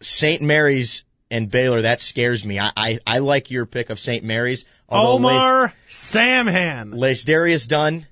[0.00, 0.42] St.
[0.42, 2.60] Mary's and Baylor, that scares me.
[2.60, 4.22] I, I, I like your pick of St.
[4.22, 4.64] Mary's.
[4.88, 6.94] Omar Samhan.
[6.94, 8.06] Lace, Darius Dunn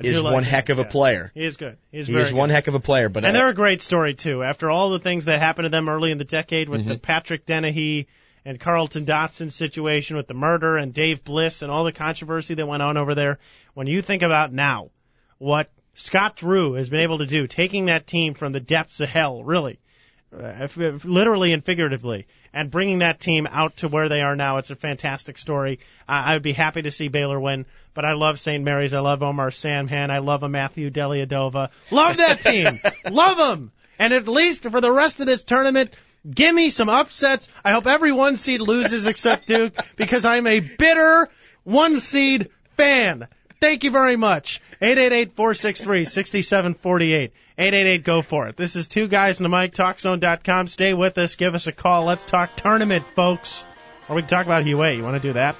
[0.00, 0.88] is like one him, heck of a yeah.
[0.88, 1.30] player.
[1.34, 1.76] He is good.
[1.92, 3.54] He is He very is one heck of a player, but And I- they're a
[3.54, 4.42] great story too.
[4.42, 7.46] After all the things that happened to them early in the decade with the Patrick
[7.46, 8.08] Dennehy
[8.44, 12.66] and Carlton Dotson situation with the murder and Dave Bliss and all the controversy that
[12.66, 13.38] went on over there,
[13.74, 14.90] when you think about now
[15.38, 19.08] what Scott Drew has been able to do, taking that team from the depths of
[19.08, 19.87] hell, really, uh,
[20.30, 20.68] Uh,
[21.04, 24.58] literally and figuratively, and bringing that team out to where they are now.
[24.58, 25.78] It's a fantastic story.
[26.06, 27.64] I I would be happy to see Baylor win,
[27.94, 28.62] but I love St.
[28.62, 28.92] Mary's.
[28.92, 30.10] I love Omar Samhan.
[30.10, 31.70] I love a Matthew Dellavedova.
[31.90, 32.78] Love that team.
[33.10, 33.72] love them.
[33.98, 35.94] And at least for the rest of this tournament,
[36.30, 37.48] give me some upsets.
[37.64, 41.28] I hope every one seed loses except Duke because I'm a bitter
[41.64, 43.28] one seed fan.
[43.60, 44.62] Thank you very much.
[44.80, 47.30] 888-463-6748.
[47.60, 48.56] 888 go for it.
[48.56, 50.68] This is two guys in the mic, talkzone.com.
[50.68, 51.34] Stay with us.
[51.34, 52.04] Give us a call.
[52.04, 53.66] Let's talk tournament, folks.
[54.08, 54.84] Or we can talk about Hue.
[54.84, 55.56] You want to do that?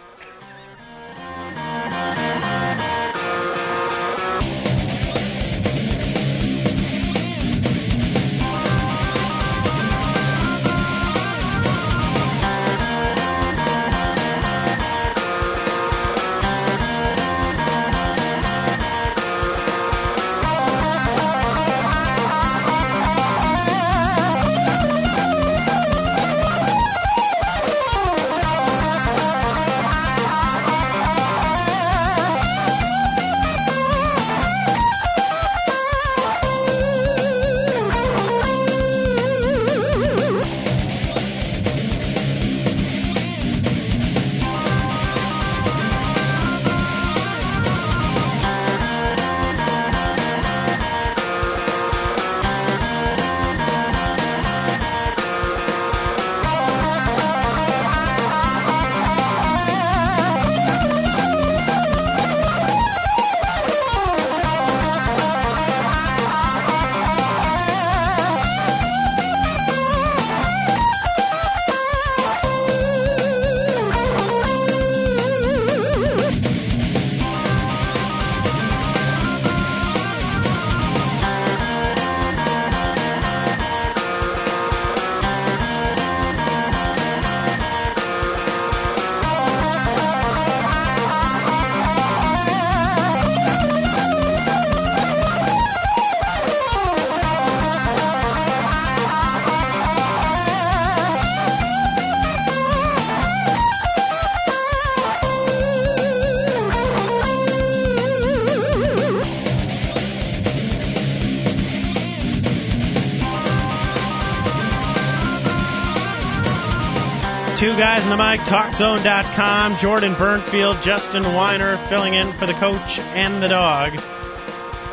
[117.99, 119.77] Guys in the mic, TalkZone.com.
[119.79, 123.93] Jordan Burnfield, Justin Weiner filling in for the coach and the dog.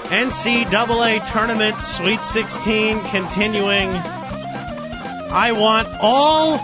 [0.06, 3.90] NCAA Tournament Sweet 16 continuing.
[3.90, 6.60] I want all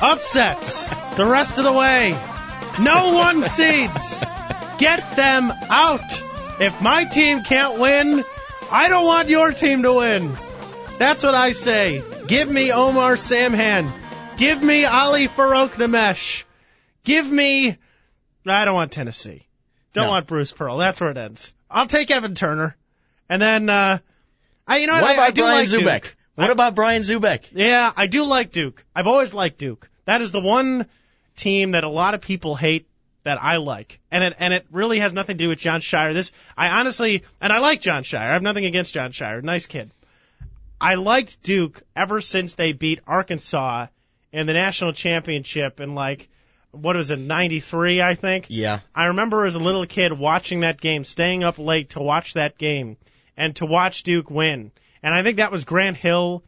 [0.00, 2.10] upsets the rest of the way.
[2.80, 4.24] No one seeds.
[4.78, 6.22] Get them out.
[6.60, 8.24] If my team can't win,
[8.72, 10.32] I don't want your team to win.
[10.98, 12.02] That's what I say.
[12.26, 13.92] Give me Omar Samhan.
[14.36, 16.44] Give me Ali Farokhmanesh.
[17.04, 17.76] Give me.
[18.46, 19.46] I don't want Tennessee.
[19.92, 20.10] Don't No.
[20.10, 20.78] want Bruce Pearl.
[20.78, 21.54] That's where it ends.
[21.70, 22.76] I'll take Evan Turner.
[23.28, 23.98] And then, uh,
[24.66, 25.10] I, you know What what?
[25.10, 26.02] I, about I do Brian like Zoubek?
[26.02, 26.16] Duke.
[26.34, 27.40] What I- about Brian Zoubek?
[27.52, 28.84] yeah, I do like Duke.
[28.94, 29.88] I've always liked Duke.
[30.06, 30.86] That is the one
[31.36, 32.88] team that a lot of people hate
[33.24, 34.00] that I like.
[34.10, 36.12] And it and it really has nothing to do with Jon Scheyer.
[36.12, 38.18] This I honestly and I like Jon Scheyer.
[38.28, 39.42] I have nothing against Jon Scheyer.
[39.42, 39.90] Nice kid.
[40.80, 43.86] I liked Duke ever since they beat Arkansas
[44.32, 46.28] in the national championship in like
[46.72, 48.46] what was it, 93, I think?
[48.48, 48.80] Yeah.
[48.94, 52.56] I remember as a little kid watching that game, staying up late to watch that
[52.58, 52.96] game
[53.36, 54.72] and to watch Duke win.
[55.02, 56.42] And I think that was Grant Hill,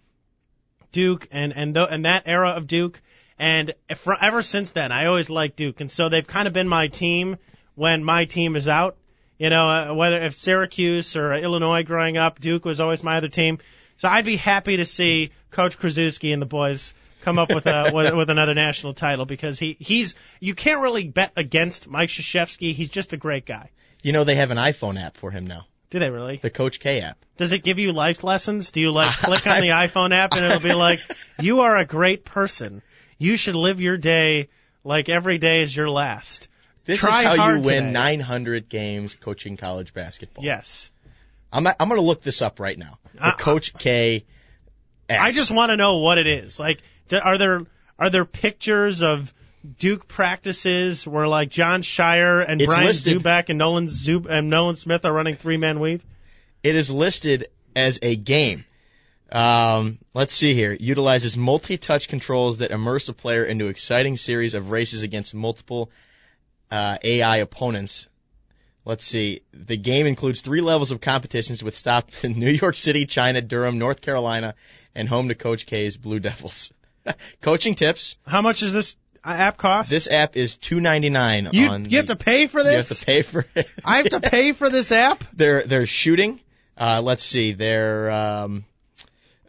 [0.92, 3.00] Duke, and and th- and that era of Duke.
[3.38, 6.68] And if, ever since then, I always liked Duke, and so they've kind of been
[6.68, 7.36] my team
[7.74, 8.96] when my team is out.
[9.38, 13.28] You know, uh, whether if Syracuse or Illinois growing up, Duke was always my other
[13.28, 13.58] team.
[13.96, 17.90] So I'd be happy to see Coach Krzyzewski and the boys come up with a
[17.94, 22.72] with, with another national title because he he's you can't really bet against Mike Krzyzewski.
[22.74, 23.70] He's just a great guy.
[24.02, 26.36] You know they have an iPhone app for him now, Do they really?
[26.36, 27.18] the Coach K app.
[27.36, 28.70] Does it give you life lessons?
[28.70, 31.00] Do you like click on the iPhone app and it'll be like,
[31.40, 32.82] you are a great person.
[33.18, 34.48] You should live your day
[34.84, 36.48] like every day is your last.
[36.84, 37.92] This Try is how you win today.
[37.92, 40.44] 900 games coaching college basketball.
[40.44, 40.90] Yes.
[41.50, 42.98] I'm I'm going to look this up right now.
[43.14, 44.24] The Uh, Coach K
[45.08, 45.20] app.
[45.22, 46.58] I just want to know what it is.
[46.60, 47.62] Like, are there
[47.98, 49.32] are there pictures of
[49.78, 53.22] Duke practices where like Jon Scheyer and It's Brian listed.
[53.22, 56.04] Zoubek and Nolan Zub and Nolan Smith are running three man weave?
[56.62, 58.64] It is listed as a game.
[59.32, 60.72] Um, let's see here.
[60.72, 65.90] Utilizes multi-touch controls that immerse a player into exciting series of races against multiple
[66.70, 68.06] uh, AI opponents.
[68.84, 69.40] Let's see.
[69.52, 73.78] The game includes three levels of competitions with stops in New York City, China, Durham,
[73.78, 74.54] North Carolina,
[74.94, 76.72] and home to Coach K's Blue Devils.
[77.42, 78.16] Coaching tips.
[78.26, 79.90] How much does this app cost?
[79.90, 81.88] This app is two ninety nine you on.
[81.88, 82.72] you have to pay for this.
[82.72, 83.68] You have to pay for it.
[83.84, 85.24] I have to pay for this app.
[85.32, 86.40] They're they're shooting.
[86.76, 87.52] Uh, let's see.
[87.52, 88.64] They're um,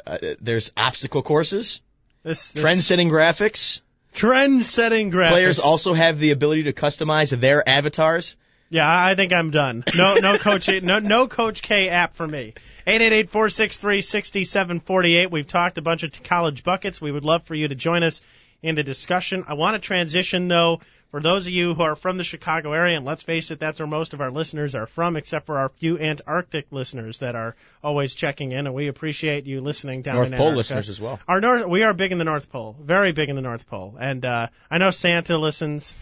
[0.06, 1.82] uh, there's obstacle courses,
[2.24, 3.82] This, this trend-setting graphics.
[4.14, 5.30] trend-setting graphics.
[5.30, 8.36] Players also have the ability to customize their avatars.
[8.70, 9.84] Yeah, I think I'm done.
[9.96, 12.54] No, no coach, no, no Coach K app for me.
[12.88, 15.32] Eight eight eight four six three sixty seven forty eight.
[15.32, 17.02] We've talked a bunch of college buckets.
[17.02, 18.22] We would love for you to join us
[18.62, 19.44] in the discussion.
[19.48, 20.82] I want to transition though.
[21.12, 23.80] For those of you who are from the Chicago area, and let's face it, that's
[23.80, 27.56] where most of our listeners are from, except for our few Antarctic listeners that are
[27.82, 30.58] always checking in, and we appreciate you listening down North in Pole Antarctica.
[30.58, 31.20] listeners as well.
[31.26, 33.96] Our North, we are big in the North Pole, very big in the North Pole,
[33.98, 35.96] and uh, I know Santa listens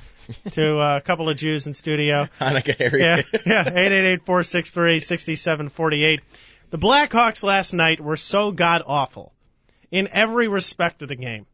[0.51, 2.27] to uh, a couple of Jews in studio.
[2.39, 3.01] Hanukkah Harry.
[3.01, 3.69] Yeah, yeah.
[3.69, 6.21] Eight eight eight four six three sixty seven forty eight.
[6.69, 9.33] The Blackhawks last night were so god awful
[9.91, 11.45] in every respect of the game.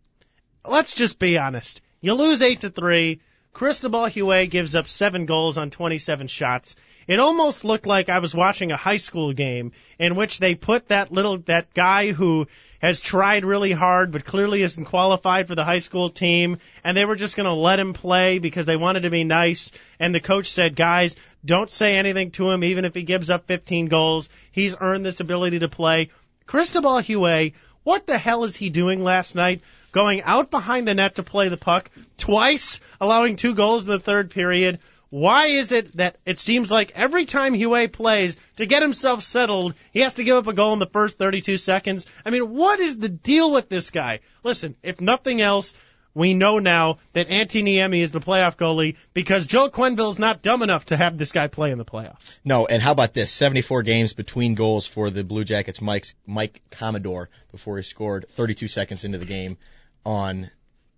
[0.66, 1.82] Let's just be honest.
[2.02, 3.22] You lose eight to three.
[3.52, 6.76] Cristobal Huet gives up seven goals on 27 shots.
[7.08, 10.90] It almost looked like I was watching a high school game in which they put
[10.90, 12.48] that little that guy who
[12.80, 17.06] has tried really hard but clearly isn't qualified for the high school team and they
[17.06, 20.20] were just going to let him play because they wanted to be nice and the
[20.20, 21.16] coach said, "Guys,
[21.46, 24.30] don't say anything to him even if he gives up 15 goals.
[24.52, 26.10] He's earned this ability to play."
[26.46, 29.62] Cristobal Huet, what the hell is he doing last night?
[29.92, 34.00] Going out behind the net to play the puck twice, allowing two goals in the
[34.00, 34.80] third period.
[35.10, 39.74] Why is it that it seems like every time Huet plays to get himself settled,
[39.92, 42.06] he has to give up a goal in the first 32 seconds?
[42.24, 44.20] I mean, what is the deal with this guy?
[44.44, 45.74] Listen, if nothing else,
[46.14, 50.62] we know now that Antti Niemi is the playoff goalie because Joe Quenneville's not dumb
[50.62, 52.38] enough to have this guy play in the playoffs.
[52.46, 53.32] No, and how about this?
[53.32, 55.82] 74 games between goals for the Blue Jackets.
[55.82, 59.58] Mike's Mike Commodore before he scored 32 seconds into the game
[60.06, 60.52] on,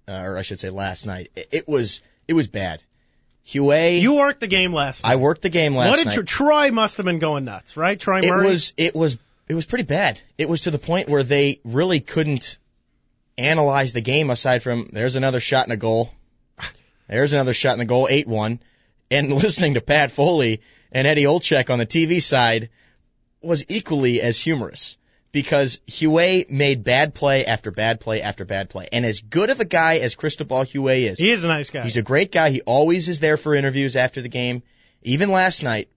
[0.07, 1.31] uh, or I should say last night.
[1.35, 2.81] It, it was it was bad.
[3.47, 5.13] Huet, You worked the game last night.
[5.13, 6.13] I worked the game last what did night.
[6.13, 7.99] Tro- Troy must have been going nuts, right?
[7.99, 8.47] Troy Murray.
[8.47, 10.19] it was it was it was pretty bad.
[10.37, 12.57] It was to the point where they really couldn't
[13.37, 16.11] analyze the game aside from there's another shot in a goal.
[17.07, 18.59] There's another shot in the goal, 8-1.
[19.09, 22.69] And listening to Pat Foley and Eddie Olczyk on the TV side
[23.41, 24.97] was equally as humorous.
[25.31, 28.89] Because Huet made bad play after bad play after bad play.
[28.91, 31.83] And as good of a guy as Cristobal Huet is, He is a nice guy.
[31.83, 32.49] he's a great guy.
[32.49, 34.61] He always is there for interviews after the game,
[35.03, 35.87] even last night,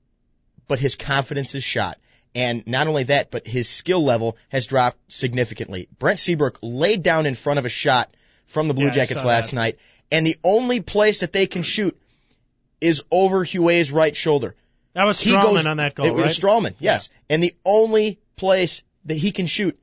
[0.69, 1.99] but his confidence is shot.
[2.37, 5.89] And not only that, but his skill level has dropped significantly.
[5.99, 8.13] Brent Seabrook laid down in front of a shot
[8.47, 9.57] from the Blue Yeah, Jackets last that.
[9.57, 9.79] night,
[10.13, 11.97] and the only place that they can shoot
[12.81, 14.55] is over Huet's right shoulder.
[14.95, 16.25] that was Stralman goes, on that goal, it right?
[16.25, 17.09] was Stralman, yes.
[17.31, 19.79] And the only place that he can shoot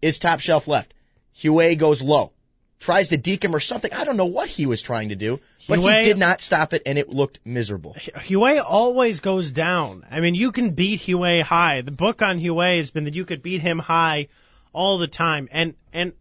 [0.00, 0.94] is top shelf left.
[1.36, 2.32] Huet goes low.
[2.80, 3.92] Tries to deke him or something.
[3.92, 6.74] I don't know what he was trying to do, but Huet- he did not stop
[6.74, 7.94] it and it looked miserable.
[7.94, 10.06] Huet always goes down.
[10.08, 11.80] I mean, you can beat Huet high.
[11.80, 14.28] The book on Huet has been that you could beat him high
[14.72, 15.48] all the time.
[15.50, 16.12] And and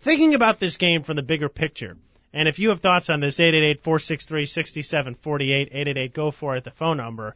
[0.00, 1.96] thinking about this game from the bigger picture,
[2.34, 7.34] and if you have thoughts on this, 888-463-6748, 888 go for it, the phone number.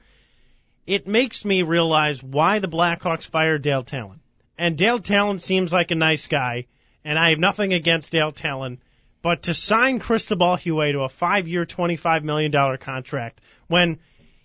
[0.87, 4.21] It makes me realize why the Blackhawks fired Dale Tallon.
[4.63, 6.67] And Dale Tallon seems like a nice guy,
[7.05, 8.79] and I have nothing against Dale Tallon.
[9.21, 13.99] But to sign Cristobal Huet to a five-year, $25 million contract when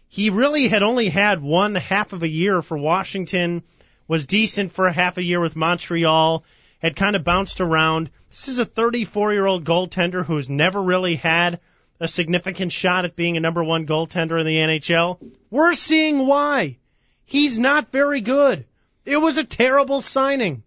[0.07, 3.61] he really had only had one half of a year for Washington,
[4.07, 6.43] was decent for a half a year with Montreal,
[6.79, 8.09] had kind of bounced around.
[8.31, 11.59] This is a 34 year old goaltender who's never really had
[11.99, 15.19] a significant shot at being a number one goaltender in the NHL.
[15.51, 16.77] We're seeing why.
[17.23, 18.65] He's not very good.
[19.07, 20.63] It was a terrible signing.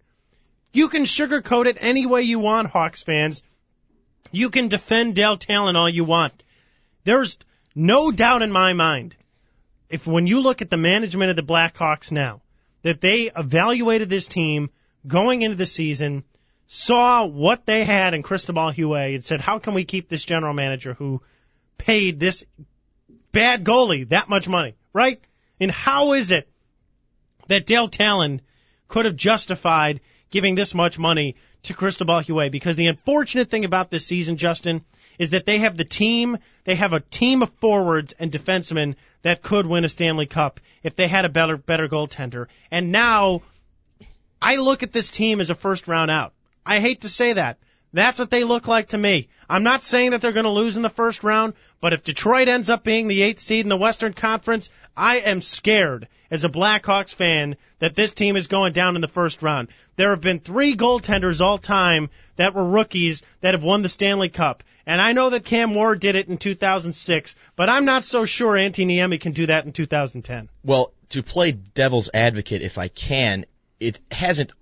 [0.73, 3.43] You can sugarcoat it any way you want, Hawks fans.
[4.33, 6.43] You can defend Dale Tallon all you want.
[7.05, 7.39] There's
[7.75, 9.15] no doubt in my mind,
[9.91, 12.41] if when you look at the management of the Blackhawks now,
[12.81, 14.71] that they evaluated this team
[15.07, 16.25] going into the season,
[16.67, 20.55] saw what they had in Cristobal Huet, and said, how can we keep this general
[20.55, 21.21] manager who
[21.77, 22.47] paid this
[23.33, 25.21] bad goalie that much money, right?
[25.61, 26.50] And how is it
[27.51, 28.41] that Dale Tallon
[28.89, 32.51] could have justified giving this much money to Cristobal Huet?
[32.51, 34.85] Because the unfortunate thing about this season, Justin,
[35.19, 39.43] is that they have the team, they have a team of forwards and defensemen that
[39.43, 42.47] could win a Stanley Cup if they had a better, better goaltender.
[42.71, 43.43] And now,
[44.41, 46.33] I look at this team as a first round out.
[46.65, 47.59] I hate to say that.
[47.93, 49.29] That's what they look like to me.
[49.49, 52.49] I'm not saying that they're going to lose in the first round, but if Detroit
[52.49, 56.49] ends up being the eighth seed in the Western Conference, I am scared as a
[56.49, 59.69] Blackhawks fan that this team is going down in the first round.
[59.97, 64.29] There have been three goaltenders all time that were rookies that have won the Stanley
[64.29, 64.63] Cup.
[64.87, 68.55] And I know that Cam Ward did it in 2006, but I'm not so sure
[68.55, 70.49] Antti Niemi can do that in 2010.
[70.65, 73.45] Well, to play devil's advocate, if I can,
[73.79, 74.53] it hasn't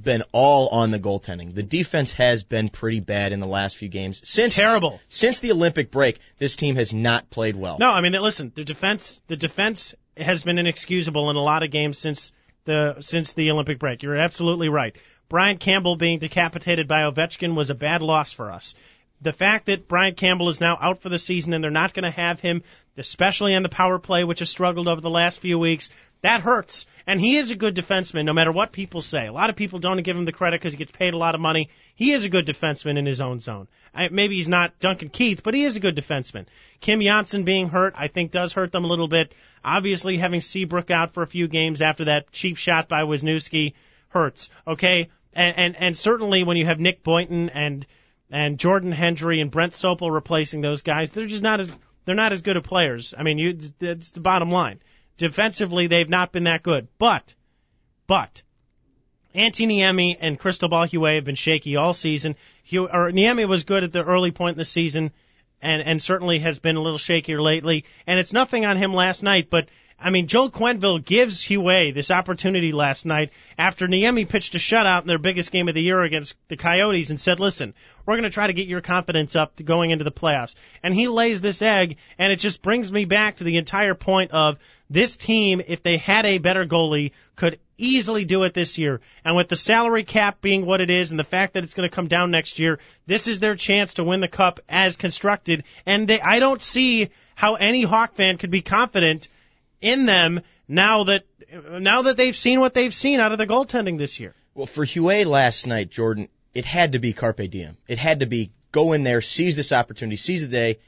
[0.00, 1.54] been all on the goaltending.
[1.54, 4.20] The defense has been pretty bad in the last few games.
[4.24, 5.00] Since Terrible.
[5.08, 7.78] Since the Olympic break, this team has not played well.
[7.78, 11.70] No, I mean, listen, the defense, the defense has been inexcusable in a lot of
[11.70, 12.32] games since
[12.64, 14.02] the since the Olympic break.
[14.02, 14.96] You're absolutely right.
[15.28, 18.74] Brian Campbell being decapitated by Ovechkin was a bad loss for us.
[19.22, 22.04] The fact that Brian Campbell is now out for the season and they're not going
[22.04, 22.62] to have him,
[22.96, 25.88] especially on the power play, which has struggled over the last few weeks,
[26.22, 26.86] that hurts.
[27.06, 29.26] And he is a good defenseman, no matter what people say.
[29.26, 31.36] A lot of people don't give him the credit because he gets paid a lot
[31.36, 31.70] of money.
[31.94, 33.68] He is a good defenseman in his own zone.
[33.94, 36.46] I, maybe he's not Duncan Keith, but he is a good defenseman.
[36.80, 39.34] Kim Johnsson being hurt, I think, does hurt them a little bit.
[39.64, 43.74] Obviously, having Seabrook out for a few games after that cheap shot by Wisniewski
[44.08, 44.50] hurts.
[44.66, 47.86] Okay, and and, and certainly when you have Nick Boynton and
[48.30, 51.70] and Jordan Hendry and Brent Sopel replacing those guys, they're just not as
[52.04, 53.14] they're not as good of players.
[53.16, 54.80] I mean, you it's the bottom line.
[55.18, 56.88] Defensively, they've not been that good.
[56.98, 57.34] But,
[58.06, 58.42] but,
[59.34, 62.36] Antti Niemi and Cristobal Huet have been shaky all season.
[62.62, 65.12] Hugh, or Niemi was good at the early point in the season,
[65.60, 67.84] and and certainly has been a little shakier lately.
[68.06, 69.68] And it's nothing on him last night, but
[69.98, 75.00] I mean, Joel Quenneville gives Huet this opportunity last night after Niemi pitched a shutout
[75.00, 77.72] in their biggest game of the year against the Coyotes and said, listen,
[78.04, 80.54] we're going to try to get your confidence up to going into the playoffs.
[80.82, 84.32] And he lays this egg, and it just brings me back to the entire point
[84.32, 84.58] of
[84.90, 89.00] this team, if they had a better goalie, could easily do it this year.
[89.24, 91.88] And with the salary cap being what it is and the fact that it's going
[91.88, 95.64] to come down next year, this is their chance to win the cup as constructed.
[95.86, 99.28] And they, I don't see how any Hawk fan could be confident
[99.80, 101.24] in them now that
[101.80, 104.34] now that they've seen what they've seen out of the goaltending this year.
[104.54, 107.76] Well, for Huet last night, Jordan, it had to be carpe diem.
[107.86, 110.78] It had to be go in there, seize this opportunity, seize the day,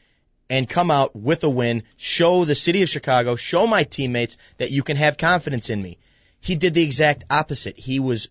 [0.51, 1.83] and come out with a win.
[1.97, 5.99] Show the city of Chicago, show my teammates that you can have confidence in me.
[6.41, 7.79] He did the exact opposite.
[7.79, 8.29] He was,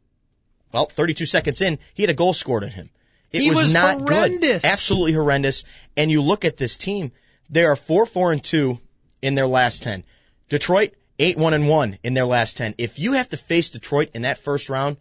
[0.74, 2.89] well, 32 seconds in, he had a goal scored on him.
[3.32, 4.62] It He was not horrendous.
[4.62, 5.66] good, absolutely horrendous.
[5.97, 7.12] And you look at this team;
[7.49, 8.80] they are four, four, and two
[9.22, 10.03] in their last ten.
[10.50, 12.76] Detroit eight, one, and one in their last ten.
[12.78, 14.98] If you have to face Detroit in that first round,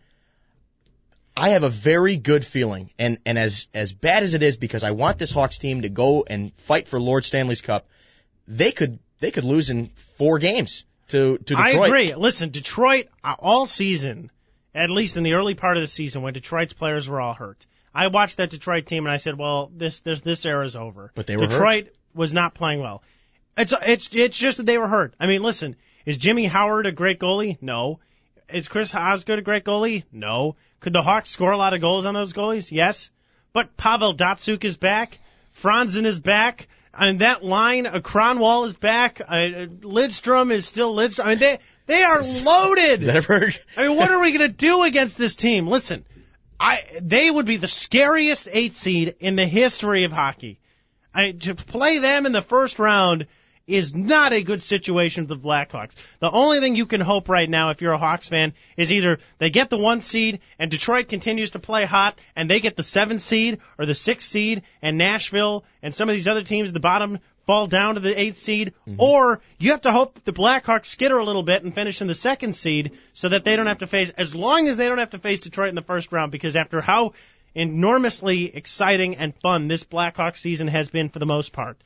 [1.36, 4.84] I have a very good feeling, and and as as bad as it is, because
[4.84, 7.86] I want this Hawks team to go and fight for Lord Stanley's Cup,
[8.48, 11.76] they could they could lose in four games to to Detroit.
[11.76, 12.14] I agree.
[12.14, 14.30] Listen, Detroit uh, all season,
[14.74, 17.66] at least in the early part of the season when Detroit's players were all hurt.
[17.94, 21.12] I watched that Detroit team and I said, well, this this this era is over.
[21.14, 23.02] But they were Detroit was not playing well.
[23.56, 25.14] It's it's it's just that they were hurt.
[25.18, 27.56] I mean, listen, is Jimmy Howard a great goalie?
[27.60, 28.00] No.
[28.48, 30.04] Is Chris Osgood a great goalie?
[30.12, 30.56] No.
[30.80, 32.70] Could the Hawks score a lot of goals on those goalies?
[32.70, 33.10] Yes.
[33.52, 35.18] But Pavel Datsyuk is back.
[35.60, 36.68] Franzen is back.
[36.92, 39.20] And that line, uh, Kronwall is back.
[39.20, 41.24] Uh, Lidstrom is still Lidstrom.
[41.24, 43.00] I mean, they they are loaded.
[43.00, 43.58] Zetterberg.
[43.76, 45.66] I mean, what are we going to do against this team?
[45.66, 46.04] Listen,
[46.60, 50.58] I they would be the scariest eight seed in the history of hockey.
[51.14, 53.26] I, to play them in the first round
[53.66, 55.94] is not a good situation for the Blackhawks.
[56.20, 59.18] The only thing you can hope right now, if you're a Hawks fan, is either
[59.38, 62.82] they get the one seed and Detroit continues to play hot and they get the
[62.82, 66.74] seven seed or the six seed and Nashville and some of these other teams at
[66.74, 69.00] the bottom fall down to the eighth seed, mm-hmm.
[69.00, 72.14] or you have to hope the Blackhawks skitter a little bit and finish in the
[72.14, 75.10] second seed so that they don't have to face, as long as they don't have
[75.10, 77.12] to face Detroit in the first round, because after how
[77.54, 81.78] enormously exciting and fun this Blackhawks season has been for the most part,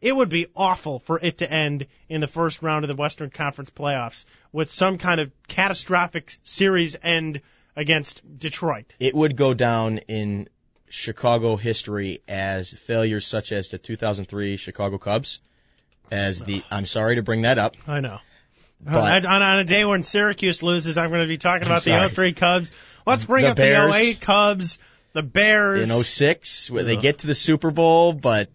[0.00, 3.30] it would be awful for it to end in the first round of the Western
[3.30, 7.40] Conference playoffs with some kind of catastrophic series end
[7.74, 8.94] against Detroit.
[8.98, 10.48] It would go down in
[10.88, 15.40] Chicago history as failures such as the 2003 Chicago Cubs.
[16.10, 17.76] As the, I'm sorry to bring that up.
[17.86, 18.18] I know.
[18.80, 22.10] But, on, on a day when Syracuse loses, I'm going to be talking about the
[22.12, 22.72] 03 Cubs.
[23.06, 23.92] Let's bring the oh up Bears.
[23.92, 24.78] the 08 Cubs,
[25.14, 25.90] the Bears.
[25.90, 28.50] In 06, where they get to the Super Bowl, but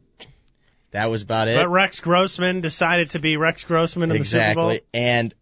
[0.92, 1.56] that was about it.
[1.56, 4.64] But Rex Grossman decided to be Rex Grossman in exactly.
[4.64, 4.88] the Super Bowl.
[4.94, 5.34] And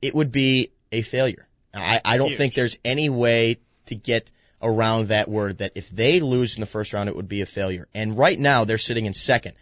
[0.00, 1.46] it would be a failure.
[1.74, 2.38] I, I don't Huge.
[2.38, 4.30] think there's any way to get
[4.62, 7.46] around that word that if they lose in the first round, it would be a
[7.46, 7.88] failure.
[7.94, 9.54] And right now, they're sitting in second.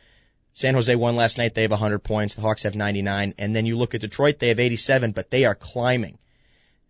[0.52, 1.54] San Jose won last night.
[1.54, 2.34] They have 100 points.
[2.34, 3.34] The Hawks have 99.
[3.38, 6.18] And then you look at Detroit, they have 87, but they are climbing.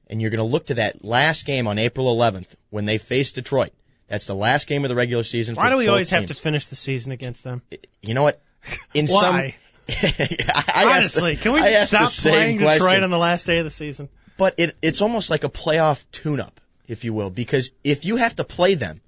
[0.09, 3.33] And you're going to look to that last game on April 11th when they face
[3.33, 3.73] Detroit.
[4.11, 5.55] That's the last game of the regular season.
[5.55, 7.63] Why do we always have to finish the season against them?
[8.03, 8.43] You know what?
[8.93, 9.55] In Why?
[9.89, 9.89] some,
[10.53, 12.81] I, Honestly, asked, can we just stop playing question.
[12.81, 14.09] Detroit on the last day of the season?
[14.37, 18.35] But it, it's almost like a playoff tune-up, if you will, because if you have
[18.37, 19.01] to play them,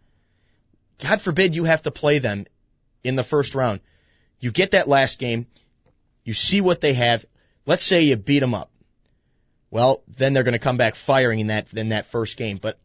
[1.00, 2.46] God forbid you have to play them
[3.02, 3.80] in the first round.
[4.38, 5.48] You get that last game,
[6.22, 7.24] you see what they have.
[7.66, 8.70] Let's say you beat them up.
[9.68, 12.58] Well, then they're going to come back firing in that in that first game.
[12.58, 12.78] But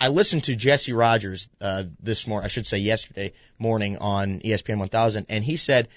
[0.00, 4.78] I, listened to Jesse Rogers uh, this morning, I should say yesterday morning on ESPN
[4.78, 5.88] 1000, and he said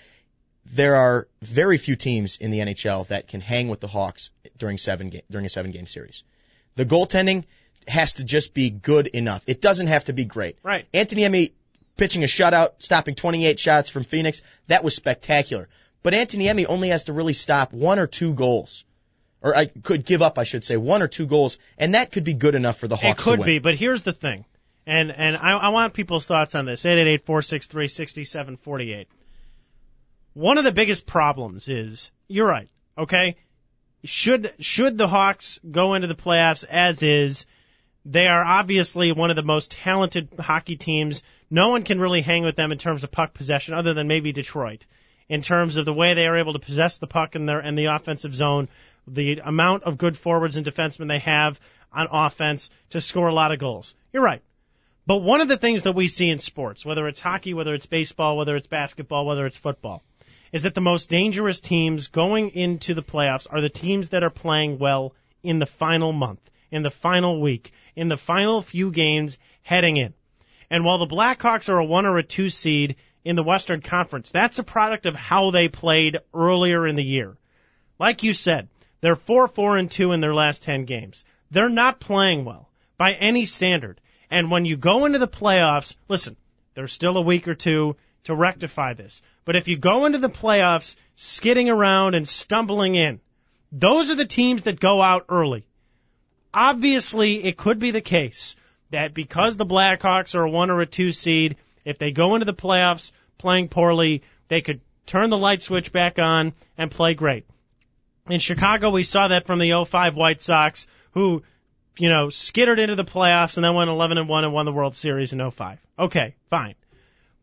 [0.65, 4.77] there are very few teams in the NHL that can hang with the Hawks during
[4.77, 6.23] seven ga- during a seven game series.
[6.75, 7.45] The goaltending
[7.87, 9.43] has to just be good enough.
[9.45, 10.57] It doesn't have to be great.
[10.63, 10.85] Right.
[10.93, 11.51] Antti Niemi
[11.97, 15.67] pitching a shutout, stopping 28 shots from Phoenix, that was spectacular.
[16.01, 18.83] But Antti Niemi only has to really stop one or two goals.
[19.43, 22.23] Or I could give up, I should say, one or two goals, and that could
[22.23, 24.45] be good enough for the It Hawks to could be, but here's the thing,
[24.87, 26.85] and and I, I want people's thoughts on this.
[26.85, 29.09] Eight eight eight four six three sixty seven forty eight.
[30.33, 32.69] One of the biggest problems is you're right.
[32.97, 33.35] Okay,
[34.05, 37.45] should should the Hawks go into the playoffs as is?
[38.05, 41.21] They are obviously one of the most talented hockey teams.
[41.49, 44.31] No one can really hang with them in terms of puck possession, other than maybe
[44.31, 44.85] Detroit.
[45.29, 47.75] In terms of the way they are able to possess the puck in their in
[47.75, 48.67] the offensive zone,
[49.07, 51.59] the amount of good forwards and defensemen they have
[51.91, 53.95] on offense to score a lot of goals.
[54.11, 54.41] You're right.
[55.05, 57.85] But one of the things that we see in sports, whether it's hockey, whether it's
[57.85, 60.01] baseball, whether it's basketball, whether it's football,
[60.53, 64.29] is that the most dangerous teams going into the playoffs are the teams that are
[64.29, 69.37] playing well in the final month, in the final week, in the final few games
[69.61, 70.13] heading in.
[70.69, 72.95] And while the Blackhawks are a one or a two seed
[73.25, 77.35] in the Western Conference, that's a product of how they played earlier in the year.
[77.99, 78.69] Like you said,
[79.03, 81.25] they're 4 4 and 2 in their last 10 games.
[81.51, 83.99] They're not playing well by any standard.
[84.31, 86.37] And when you go into the playoffs, listen,
[86.73, 89.21] there's still a week or two to rectify this.
[89.43, 93.19] But if you go into the playoffs skidding around and stumbling in,
[93.73, 95.65] those are the teams that go out early.
[96.53, 98.55] Obviously, it could be the case
[98.91, 102.45] that because the Blackhawks are a one or a two seed, if they go into
[102.45, 107.45] the playoffs playing poorly, they could turn the light switch back on and play great.
[108.29, 111.43] In Chicago, we saw that from the 05 White Sox, who,
[111.97, 114.71] you know, skittered into the playoffs and then went 11 and 1 and won the
[114.71, 115.77] World Series in 05.
[115.99, 116.75] Okay, fine.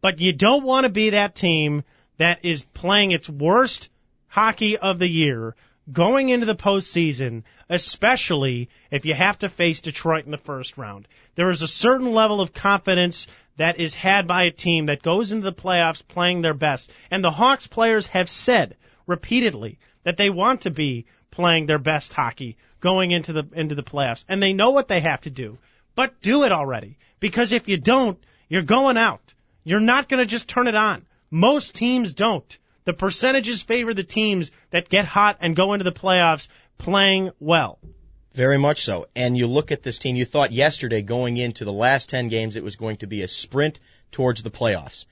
[0.01, 1.85] But you don't want to be that team
[2.17, 3.91] that is playing its worst
[4.29, 5.55] hockey of the year,
[5.93, 11.07] going into the postseason, especially if you have to face Detroit in the first round.
[11.35, 13.27] There is a certain level of confidence
[13.59, 16.91] that is had by a team that goes into the playoffs playing their best.
[17.11, 18.77] And the Hawks players have said
[19.07, 23.83] repeatedly that they want to be playing their best hockey going into the into the
[23.83, 24.25] playoffs.
[24.29, 25.59] And they know what they have to do.
[25.95, 26.99] But do it already.
[27.19, 29.35] Because if you don't, you're going out.
[29.65, 31.05] You're not going to just turn it on.
[31.31, 32.59] Most teams don't.
[32.85, 36.49] The percentages favor the teams that get hot and go into the playoffs
[36.79, 37.79] playing well.
[38.33, 39.07] Very much so.
[39.15, 42.57] And you look at this team, you thought yesterday going into the last 10 games
[42.57, 43.81] it was going to be a sprint
[44.13, 45.05] towards the playoffs.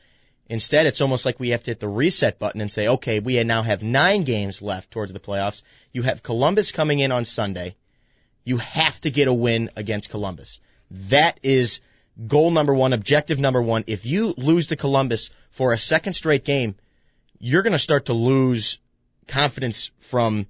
[0.49, 3.43] Instead, it's almost like we have to hit the reset button and say, okay, we
[3.45, 5.63] now have nine games left towards the playoffs.
[5.93, 7.77] You have Columbus coming in on Sunday.
[8.45, 10.59] You have to get a win against Columbus.
[10.91, 11.81] That is
[12.27, 13.85] goal number one, objective number one.
[13.87, 16.77] If you lose to Columbus for a second straight game,
[17.39, 18.79] you're going to start to lose
[19.27, 20.47] confidence from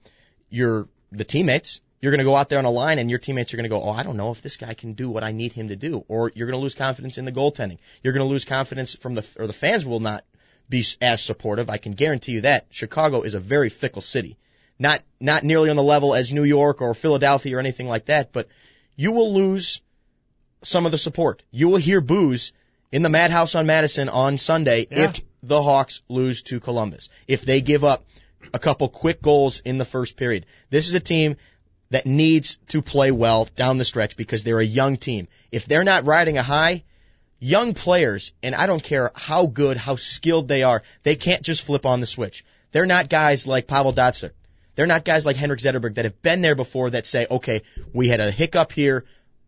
[0.49, 1.80] your the teammates.
[2.01, 3.68] You're going to go out there on a line and your teammates are going to
[3.68, 5.76] go, "Oh, I don't know if this guy can do what I need him to
[5.76, 7.78] do." Or you're going to lose confidence in the goaltending.
[8.03, 10.24] You're going to lose confidence from the or the fans will not
[10.68, 11.70] be as supportive.
[11.70, 12.66] I can guarantee you that.
[12.70, 14.36] Chicago is a very fickle city.
[14.78, 18.32] Not not nearly on the level as New York or Philadelphia or anything like that,
[18.32, 18.49] but
[18.94, 19.80] you will lose
[20.62, 21.42] some of the support.
[21.51, 22.53] You will hear boos
[22.92, 25.05] in the Madhouse on Madison on Sunday Yeah.
[25.05, 27.11] if the Hawks lose to Columbus.
[27.26, 28.05] If they give up
[28.55, 30.46] a couple quick goals in the first period.
[30.70, 31.36] This is a team
[31.91, 35.28] that needs to play well down the stretch because they're a young team.
[35.51, 36.84] If they're not riding a high,
[37.39, 41.62] young players, and I don't care how good, how skilled they are, they can't just
[41.62, 42.45] flip on the switch.
[42.72, 44.32] They're not guys like Pavel Datsyuk.
[44.74, 47.62] They're not guys like Henrik Zetterberg that have been there before that say, okay,
[47.93, 49.05] we had a hiccup here.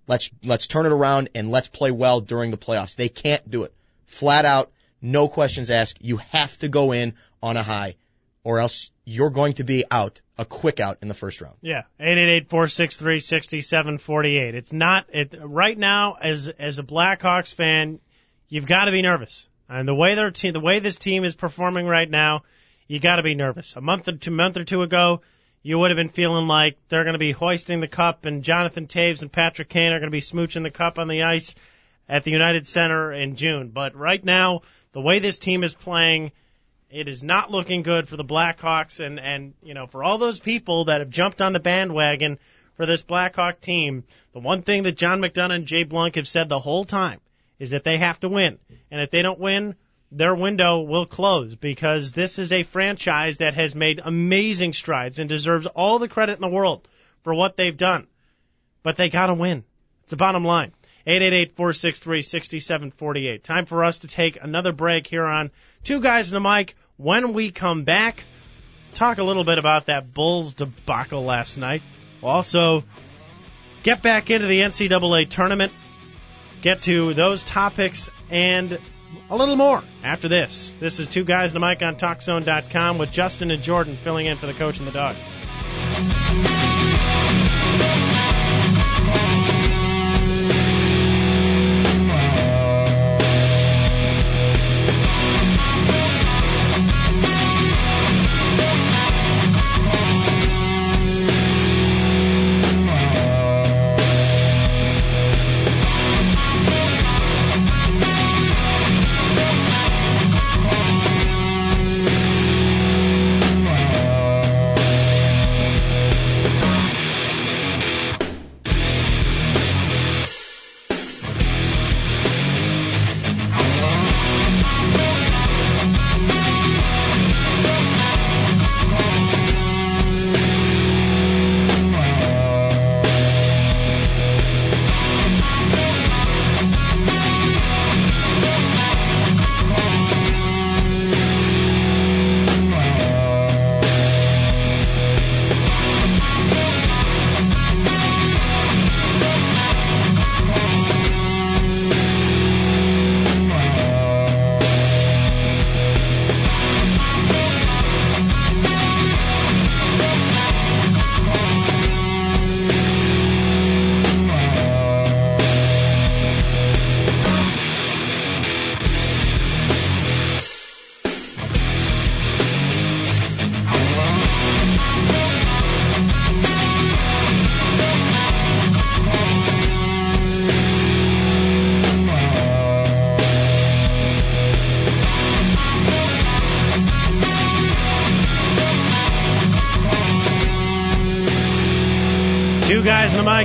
[0.08, 2.96] Let's, let's turn it around and let's play well during the playoffs.
[2.96, 3.72] They can't do it.
[4.06, 5.98] Flat out, no questions asked.
[6.00, 7.94] You have to go in on a high
[8.42, 11.56] or else you're going to be out, a quick out in the first round.
[11.60, 14.54] Yeah, eight eight eight four six three sixty seven forty eight.
[14.54, 18.00] It's not it right now as as a Blackhawks fan,
[18.48, 19.48] you've got to be nervous.
[19.68, 22.42] And the way their team, the way this team is performing right now,
[22.88, 23.76] you got to be nervous.
[23.76, 25.20] A month or two month or two ago,
[25.62, 28.86] you would have been feeling like they're going to be hoisting the cup, and Jonathan
[28.86, 31.54] Toews and Patrick Kane are going to be smooching the cup on the ice
[32.08, 33.68] at the United Center in June.
[33.68, 34.62] But right now,
[34.92, 36.32] the way this team is playing.
[36.90, 40.40] It is not looking good for the Blackhawks and, and, you know, for all those
[40.40, 42.40] people that have jumped on the bandwagon
[42.76, 44.02] for this Blackhawk team.
[44.32, 47.20] The one thing that John McDonough and Jay Blunk have said the whole time
[47.60, 48.58] is that they have to win.
[48.90, 49.76] And if they don't win,
[50.10, 55.28] their window will close because this is a franchise that has made amazing strides and
[55.28, 56.88] deserves all the credit in the world
[57.22, 58.08] for what they've done.
[58.82, 59.62] But they gotta win.
[60.02, 60.72] It's the bottom line.
[61.06, 63.42] 888-463-6748.
[63.42, 65.50] Time for us to take another break here on
[65.84, 66.76] Two Guys in the Mic.
[66.96, 68.22] When we come back,
[68.94, 71.82] talk a little bit about that Bulls debacle last night.
[72.22, 72.84] Also
[73.82, 75.72] get back into the NCAA tournament,
[76.60, 78.78] get to those topics and
[79.30, 80.74] a little more after this.
[80.78, 84.36] This is Two Guys in the Mic on TalkZone.com with Justin and Jordan filling in
[84.36, 85.16] for the coach and the dog.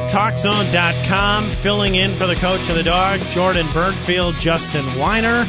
[0.02, 5.48] TalkZone.com, filling in for the coach of the dog, Jordan Birdfield, Justin Weiner,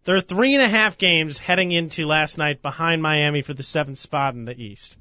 [0.04, 3.98] they're three and a half games heading into last night behind Miami for the seventh
[3.98, 4.96] spot in the East.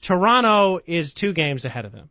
[0.00, 2.08] Toronto is two games ahead of them.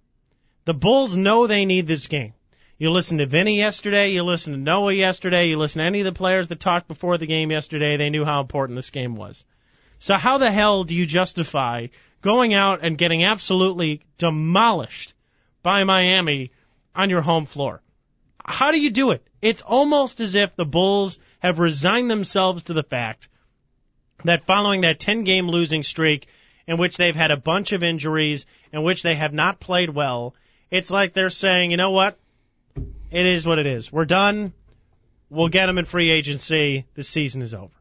[0.65, 2.34] The Bulls know they need this game.
[2.78, 6.05] You listen to Vinny yesterday, you listen to Noah yesterday, you listen to any of
[6.05, 9.43] the players that talked before the game yesterday, they knew how important this game was.
[9.99, 11.88] So how the hell do you justify
[12.22, 15.13] going out and getting absolutely demolished
[15.61, 16.51] by Miami
[16.95, 17.82] on your home floor?
[18.43, 19.28] How do you do it?
[19.41, 23.28] It's almost as if the Bulls have resigned themselves to the fact
[24.26, 26.28] that following that 10 game losing streak
[26.68, 30.36] in which they've had a bunch of injuries, in which they have not played well,
[30.70, 32.20] it's like they're saying, you know what?
[33.10, 33.92] It is what it is.
[33.92, 34.54] We're done.
[35.32, 36.86] We'll get them in free agency.
[36.94, 37.74] The season is over.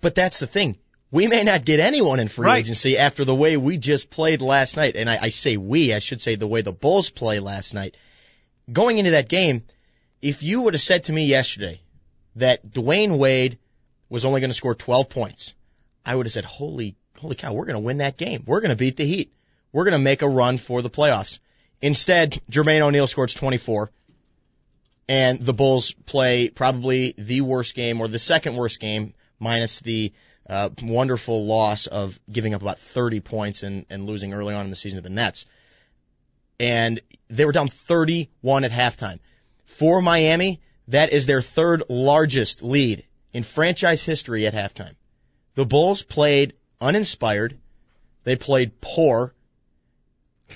[0.00, 0.78] But that's the thing.
[1.12, 2.58] We may not get anyone in free Right.
[2.58, 4.96] agency after the way we just played last night.
[4.96, 7.96] And I, I say we, I should say the way the Bulls play last night.
[8.72, 9.62] Going into that game,
[10.20, 11.80] if you would have said to me yesterday
[12.36, 13.58] that Dwyane Wade
[14.08, 15.54] was only going to score 12 points,
[16.04, 18.44] I would have said, holy, holy cow, we're going to win that game.
[18.46, 19.32] We're going to beat the Heat.
[19.72, 21.38] We're going to make a run for the playoffs.
[21.80, 23.90] Instead, Jermaine O'Neal scores 24
[25.08, 30.12] and the Bulls play probably the worst game or the second worst game minus the
[30.48, 34.70] uh, wonderful loss of giving up about 30 points and, and losing early on in
[34.70, 35.46] the season to the Nets.
[36.60, 39.18] And they were down 31 at halftime.
[39.64, 44.94] For Miami, that is their third largest lead in franchise history at halftime.
[45.54, 47.58] The Bulls played uninspired.
[48.24, 49.34] They played poor.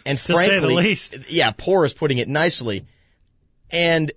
[0.05, 1.31] And To say the frankly, least.
[1.31, 2.85] yeah, poor is putting it nicely.
[3.71, 4.13] And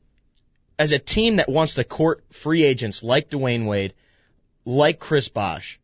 [0.77, 3.93] as a team that wants to court free agents like Dwyane Wade,
[4.65, 5.79] like Chris Bosh,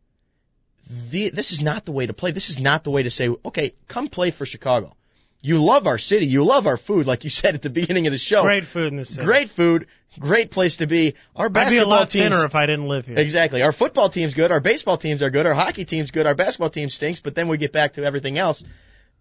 [1.10, 2.32] the, this is not the way to play.
[2.32, 4.96] This is not the way to say, okay, come play for Chicago.
[5.42, 6.26] You love our city.
[6.28, 8.44] You love our food, like you said at the beginning of the show.
[8.44, 9.26] Great food in the city.
[9.26, 9.88] Great food.
[10.20, 11.14] Great place to be.
[11.36, 12.34] Our basketball I'd be a teams.
[12.36, 13.18] thinner if I didn't live here.
[13.20, 13.62] Exactly.
[13.62, 14.52] Our football team's good.
[14.52, 15.46] Our baseball teams are good.
[15.46, 16.26] Our hockey team's good.
[16.26, 17.20] Our basketball team stinks.
[17.20, 18.64] But then we get back to everything else.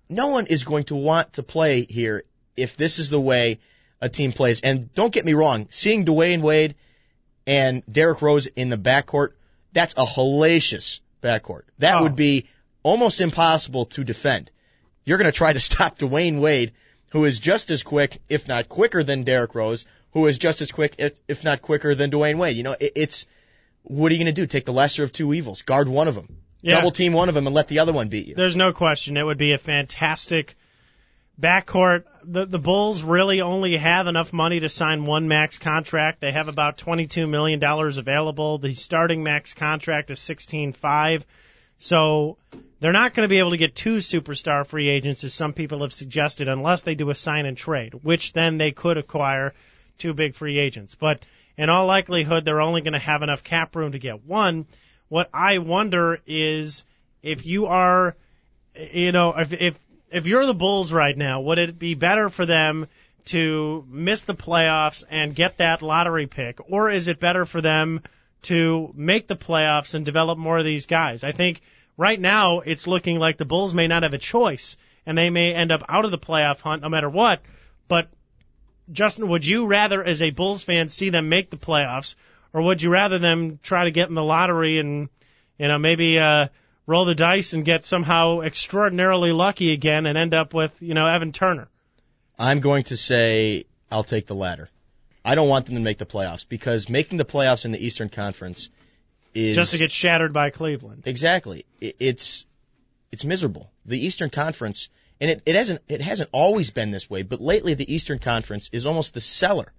[0.08, 2.24] No one is going to want to play here
[2.56, 3.58] if this is the way
[4.00, 4.60] a team plays.
[4.60, 6.74] And don't get me wrong, seeing Dwyane Wade
[7.46, 9.32] and Derrick Rose in the backcourt,
[9.72, 11.62] that's a hellacious backcourt.
[11.78, 12.02] That Oh.
[12.04, 12.46] would be
[12.82, 14.50] almost impossible to defend.
[15.04, 16.72] You're going to try to stop Dwyane Wade,
[17.10, 20.72] who is just as quick, if not quicker than Derrick Rose, who is just as
[20.72, 22.56] quick, if, if not quicker than Dwyane Wade.
[22.56, 23.26] You know, it, it's,
[23.82, 24.46] what are you going to do?
[24.46, 25.62] Take the lesser of two evils.
[25.62, 26.38] Guard one of them.
[26.62, 26.76] Yeah.
[26.76, 28.34] Double team one of them and let the other one beat you.
[28.34, 29.16] There's no question.
[29.16, 30.56] It would be a fantastic
[31.40, 32.04] backcourt.
[32.24, 36.20] The the Bulls really only have enough money to sign one max contract.
[36.20, 38.58] They have about 22 million dollars available.
[38.58, 41.22] The starting max contract is 16.5.
[41.78, 42.38] So
[42.80, 45.82] they're not going to be able to get two superstar free agents, as some people
[45.82, 49.54] have suggested, unless they do a sign and trade, which then they could acquire
[49.98, 50.94] two big free agents.
[50.94, 51.20] But
[51.56, 54.66] in all likelihood, they're only going to have enough cap room to get one.
[55.08, 56.84] What I wonder is
[57.22, 58.16] if you are,
[58.74, 59.78] you know, if if
[60.10, 62.86] if you're the Bulls right now, would it be better for them
[63.26, 68.02] to miss the playoffs and get that lottery pick, or is it better for them
[68.46, 71.24] to make the playoffs and develop more of these guys?
[71.24, 71.60] I think
[71.96, 75.52] right now it's looking like the Bulls may not have a choice, and they may
[75.52, 77.40] end up out of the playoff hunt no matter what.
[77.88, 78.08] But
[78.90, 82.14] Justin, would you rather, as a Bulls fan, see them make the playoffs,
[82.52, 85.08] or would you rather them try to get in the lottery and,
[85.58, 86.48] you know, maybe uh,
[86.86, 91.06] roll the dice and get somehow extraordinarily lucky again and end up with, you know,
[91.06, 91.68] Evan Turner?
[92.38, 94.68] I'm going to say I'll take the latter.
[95.26, 98.08] I don't want them to make the playoffs because making the playoffs in the Eastern
[98.08, 98.70] Conference
[99.34, 101.02] is Just to get shattered by Cleveland.
[101.04, 102.46] exactly I- it's
[103.12, 103.70] it's miserable.
[103.84, 104.88] The Eastern Conference
[105.20, 108.70] and it, it hasn't it hasn't always been this way, but lately the Eastern Conference
[108.72, 109.72] is almost the cellar.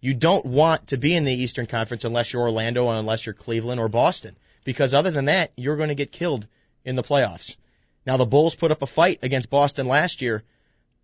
[0.00, 3.34] You don't want to be in the Eastern Conference unless you're Orlando and unless you're
[3.34, 6.46] Cleveland or Boston because other than that you're going to get killed
[6.84, 7.56] in the playoffs.
[8.04, 10.42] Now the Bulls put up a fight against Boston last year,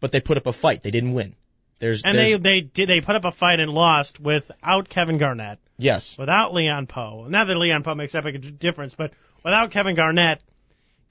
[0.00, 0.82] but they put up a fight.
[0.82, 1.36] They didn't win.
[1.78, 5.18] There's And they there's- they did they put up a fight and lost without Kevin
[5.18, 6.18] Garnett, yes.
[6.18, 7.28] without Leon Powe.
[7.28, 9.12] Not that Leon Powe makes that big a difference, but
[9.44, 10.40] without Kevin Garnett,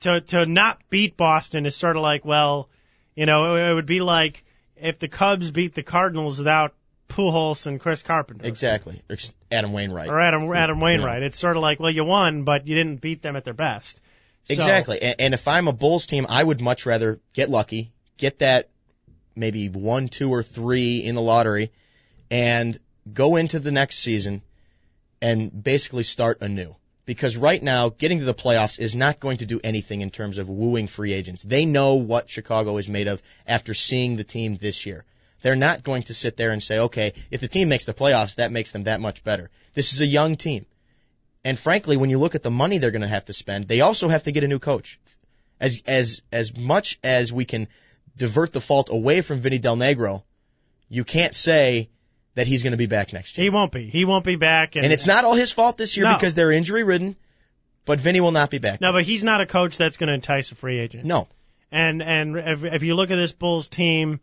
[0.02, 2.70] to to not beat Boston is sort of like well,
[3.16, 4.44] you know, it, it would be like
[4.76, 6.74] if the Cubs beat the Cardinals without
[7.10, 8.46] Pujols and Chris Carpenter.
[8.46, 9.02] Exactly.
[9.10, 9.16] Or
[9.52, 10.10] Adam Wainwright.
[10.10, 11.24] Or Adam Adam Wainwright.
[11.24, 14.02] It's sort of like, well, you won, but you didn't beat them at their best.
[14.44, 15.02] So- Exactly.
[15.02, 18.70] And, and if I'm a Bulls team, I would much rather get lucky, get that
[19.38, 21.72] maybe one, two, or three in the lottery,
[22.30, 22.78] and
[23.12, 24.42] go into the next season
[25.22, 26.76] and basically start anew.
[27.06, 30.38] Because right now, getting to the playoffs is not going to do anything in terms
[30.38, 31.42] of wooing free agents.
[31.42, 35.06] They know what Chicago is made of after seeing the team this year.
[35.42, 38.36] They're not going to sit there and say, okay, if the team makes the playoffs,
[38.36, 39.50] that makes them that much better.
[39.74, 40.66] This is a young team.
[41.46, 43.80] And frankly, when you look at the money they're going to have to spend, they
[43.80, 45.00] also have to get a new coach.
[45.62, 47.68] As as as much as we can
[48.18, 50.24] divert the fault away from Vinny Del Negro,
[50.90, 51.90] you can't say
[52.36, 53.46] that he's going to be back next year.
[53.46, 53.90] He won't be.
[53.90, 54.76] He won't be back.
[54.76, 56.14] And, And it's not all his fault this year No.
[56.16, 57.16] because they're injury ridden,
[57.86, 58.82] but Vinny will not be back.
[58.82, 61.06] no, but he's not a coach that's going to entice a free agent.
[61.06, 61.28] No.
[61.72, 64.20] And and if, if you look at this Bulls team,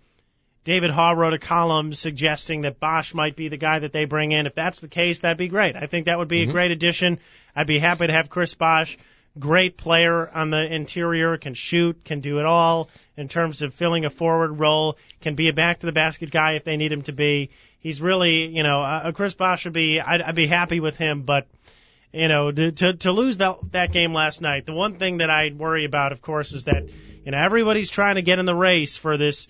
[0.65, 4.33] David Haugh wrote a column suggesting that Bosh might be the guy that they bring
[4.33, 4.47] in.
[4.47, 5.77] If that's the case, that'd be great.
[5.77, 6.53] I think that would be a mm-hmm.
[6.53, 7.19] great addition.
[7.55, 8.97] I'd be happy to have Chris Bosh.
[9.39, 14.05] Great player on the interior, can shoot, can do it all in terms of filling
[14.05, 17.03] a forward role, can be a back to the basket guy if they need him
[17.03, 17.51] to be.
[17.81, 21.23] He's really, you know, uh, Chris Bosh would be, I'd, I'd be happy with him,
[21.23, 21.49] but
[22.15, 24.67] you know, to, to to lose that that game last night.
[24.67, 26.85] The one thing that I worry about, of course, is that
[27.25, 29.49] you know everybody's trying to get in the race for this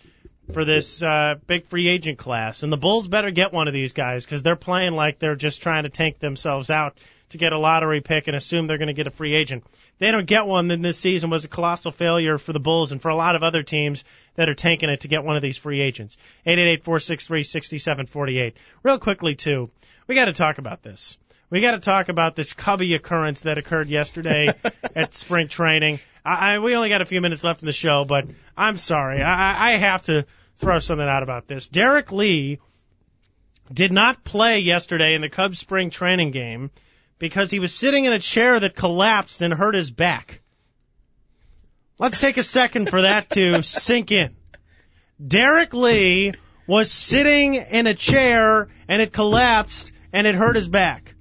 [0.53, 3.93] for this uh, big free agent class, and the Bulls better get one of these
[3.93, 6.99] guys because they're playing like they're just trying to tank themselves out
[7.31, 9.65] to get a lottery pick and assume they're going to get a free agent.
[9.67, 12.93] If they don't get one, then this season was a colossal failure for the Bulls
[12.93, 14.05] and for a lot of other teams
[14.37, 16.17] that are tanking it to get one of these free agents.
[16.47, 18.53] 888-463-6748.
[18.83, 19.71] Real quickly too,
[20.07, 21.19] we got to talk about this.
[21.51, 24.49] We got to talk about this Cubby occurrence that occurred yesterday
[24.95, 26.01] at spring training.
[26.25, 29.22] I, I, we only got a few minutes left in the show, but I'm sorry.
[29.22, 31.68] I, I I have to throw something out about this.
[31.68, 32.61] Derrek Lee
[33.72, 36.70] did not play yesterday in the Cubs spring training game
[37.18, 40.41] because he was sitting in a chair that collapsed and hurt his back.
[41.99, 44.35] Let's take a second for that to sink in.
[45.25, 46.35] Derrek Lee
[46.66, 51.14] was sitting in a chair and it collapsed and it hurt his back.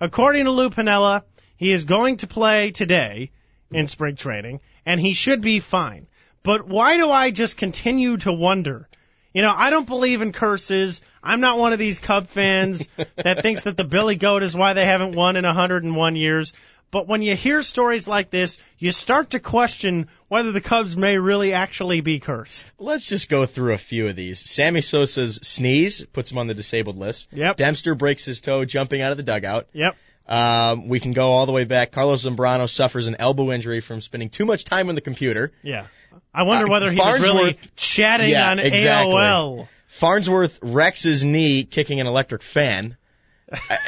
[0.00, 1.22] According to Lou Piniella,
[1.56, 3.30] he is going to play today
[3.70, 6.06] in spring training and he should be fine.
[6.42, 8.88] But why do I just continue to wonder?
[9.34, 11.02] You know, I don't believe in curses.
[11.22, 14.72] I'm not one of these Cub fans that thinks that the Billy Goat is why
[14.72, 16.54] they haven't won in 101 years.
[16.90, 21.18] But when you hear stories like this, you start to question whether the Cubs may
[21.18, 22.70] really actually be cursed.
[22.78, 24.38] Let's just go through a few of these.
[24.38, 27.28] Sammy Sosa's sneeze puts him on the disabled list.
[27.32, 27.56] Yep.
[27.56, 29.66] Dempster breaks his toe jumping out of the dugout.
[29.72, 29.96] Yep.
[30.28, 31.92] Um, we can go all the way back.
[31.92, 35.52] Carlos Zambrano suffers an elbow injury from spending too much time on the computer.
[35.62, 35.86] Yeah.
[36.34, 39.12] I wonder Uh, whether he was really chatting Yeah, on exactly.
[39.14, 39.68] AOL.
[39.86, 42.96] Farnsworth wrecks his knee kicking an electric fan.
[43.52, 43.78] I,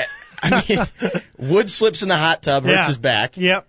[0.43, 2.86] I mean, Wood slips in the hot tub, hurts Yeah.
[2.86, 3.36] his back.
[3.36, 3.66] Yep.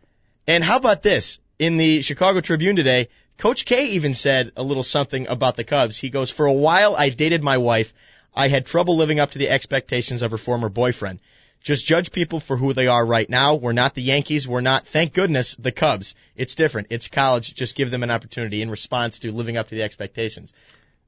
[0.48, 1.40] And how about this?
[1.58, 5.98] In the Chicago Tribune today, Coach K even said a little something about the Cubs.
[5.98, 7.94] He goes, For a while, I dated my wife.
[8.34, 11.20] I had trouble living up to the expectations of her former boyfriend.
[11.62, 13.56] Just judge people for who they are right now.
[13.56, 14.48] We're not the Yankees.
[14.48, 16.16] We're not, thank goodness, the Cubs.
[16.36, 16.88] It's different.
[16.90, 17.54] It's college.
[17.54, 20.54] Just give them an opportunity in response to living up to the expectations.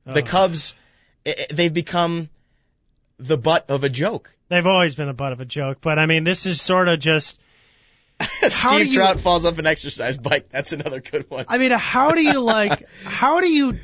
[0.05, 0.75] The Cubs,
[1.25, 2.29] i- i- they've become
[3.17, 4.29] the butt of a joke.
[4.49, 6.99] They've always been a butt of a joke, but I mean, this is sort of
[6.99, 7.39] just.
[8.49, 10.49] Steve you- Trout falls off an exercise bike.
[10.49, 11.45] That's another good one.
[11.47, 12.87] I mean, how do you like?
[13.03, 13.79] How do you?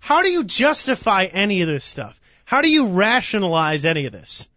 [0.00, 2.18] How do you justify any of this stuff?
[2.44, 4.48] How do you rationalize any of this?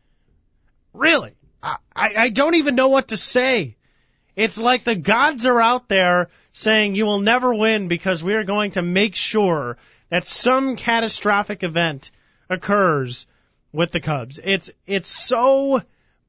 [0.93, 1.33] Really,
[1.63, 3.75] I, I don't even know what to say.
[4.35, 8.43] It's like the gods are out there saying you will never win because we are
[8.43, 9.77] going to make sure
[10.09, 12.11] that some catastrophic event
[12.49, 13.27] occurs
[13.71, 14.39] with the Cubs.
[14.43, 15.81] It's it's so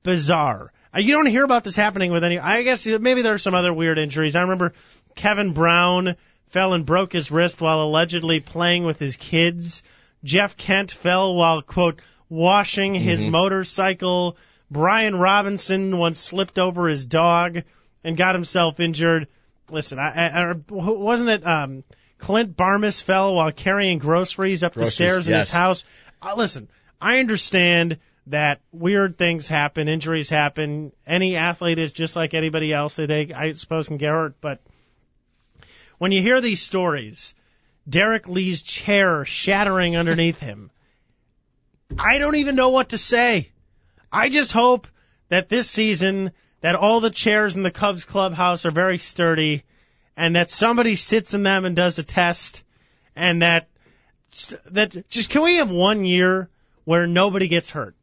[0.03, 0.72] bizarre.
[0.95, 2.39] Uh, You don't hear about this happening with any.
[2.39, 4.37] I guess maybe there are some other weird injuries.
[4.37, 4.72] I remember
[5.14, 6.16] Kevin Brown
[6.49, 9.83] fell and broke his wrist while allegedly playing with his kids.
[10.22, 14.37] Jeff Kent fell while quote washing his motorcycle.
[14.72, 17.62] Brian Robinson once slipped over his dog
[18.02, 19.28] and got himself injured.
[19.70, 21.84] Listen, I, I, wasn't it um,
[22.16, 25.84] Clint Barmes fell while carrying groceries up the Groceries, stairs in his house.
[26.22, 26.68] Uh, listen,
[27.00, 27.98] I understand
[28.28, 30.92] that weird things happen, injuries happen.
[31.06, 32.96] Any athlete is just like anybody else.
[32.96, 34.40] They, I suppose, can get hurt.
[34.40, 34.62] But
[35.98, 37.34] when you hear these stories,
[37.86, 40.70] Derrek Lee's chair shattering underneath him,
[41.98, 43.51] I don't even know what to say.
[44.12, 44.86] I just hope
[45.28, 49.64] that this season that all the chairs in the Cubs clubhouse are very sturdy
[50.16, 52.62] and that somebody sits in them and does a test
[53.16, 53.68] and that
[54.70, 56.48] that just can we have one year
[56.84, 57.94] where nobody gets hurt.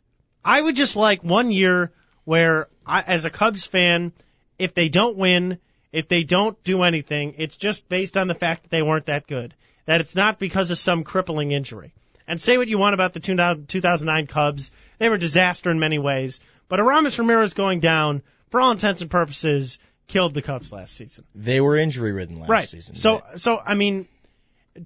[0.44, 1.92] I would just like one year
[2.24, 4.14] where, I, as a Cubs fan,
[4.58, 5.60] if they don't win,
[5.92, 9.28] if they don't do anything, it's just based on the fact that they weren't that
[9.28, 9.54] good.
[9.86, 11.94] That it's not because of some crippling injury.
[12.30, 14.70] And say what you want about the 2009 Cubs,
[15.00, 16.40] they were a disaster in many ways.
[16.68, 18.22] But Aramis Ramirez going down,
[18.52, 21.26] for all intents and purposes, killed the Cubs last season.
[21.34, 22.70] They were injury ridden last right.
[22.70, 22.94] season.
[22.94, 24.08] So, so I mean,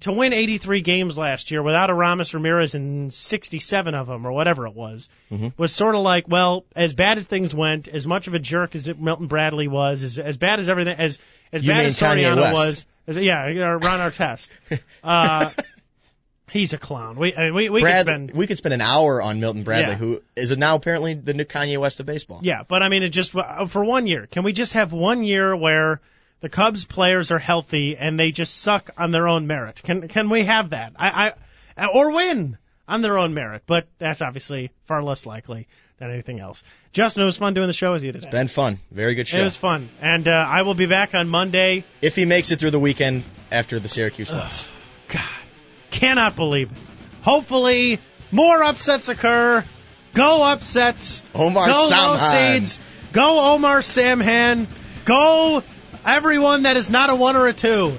[0.00, 4.66] to win 83 games last year without Aramis Ramirez in 67 of them or whatever
[4.66, 5.48] it was, mm-hmm.
[5.58, 8.74] was sort of like, well, as bad as things went, as much of a jerk
[8.74, 11.18] as Milton Bradley was, as, as bad as everything, as
[11.52, 14.50] as you bad as Soriano was, as, yeah, Ron Artest.
[15.04, 15.50] uh,
[16.54, 17.16] He's a clown.
[17.16, 19.64] We I mean, we we Brad, could spend we could spend an hour on Milton
[19.64, 19.96] Bradley, Yeah.
[19.96, 22.38] who is now apparently the new Kanye West of baseball.
[22.42, 24.28] yeah, but I mean it just uh, for one year.
[24.28, 26.00] Can we just have one year where
[26.42, 29.80] the Cubs players are healthy and they just suck on their own merit?
[29.82, 30.92] Can can we have that?
[30.96, 31.32] I,
[31.76, 35.66] I or win on their own merit, but that's obviously far less likely
[35.98, 36.62] than anything else.
[36.92, 38.26] Justin, it was fun doing the show with you today.
[38.26, 38.78] It's been fun.
[38.92, 39.40] Very good show.
[39.40, 41.82] It was fun, and uh, I will be back on Monday.
[42.00, 44.68] if he makes it through the weekend after the Syracuse loss.
[45.08, 45.22] God,
[45.94, 46.78] cannot believe it.
[47.22, 47.98] Hopefully,
[48.32, 49.64] more upsets occur.
[50.12, 51.22] Go upsets.
[51.34, 52.60] Omar Go low Samhan.
[52.60, 52.78] seeds.
[53.12, 54.66] Go Omar Samhan.
[55.04, 55.62] Go
[56.04, 57.92] everyone that is not a one or a two.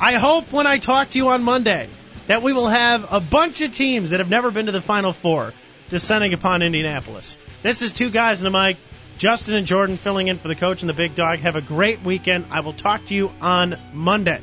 [0.00, 1.88] I hope when I talk to you on Monday
[2.26, 5.12] that we will have a bunch of teams that have never been to the Final
[5.12, 5.52] Four
[5.90, 7.36] descending upon Indianapolis.
[7.62, 8.76] This is two guys in the mic.
[9.18, 11.38] Justin and Jordan filling in for the coach and the big dog.
[11.40, 12.46] Have a great weekend.
[12.50, 14.40] I will talk to you on Monday.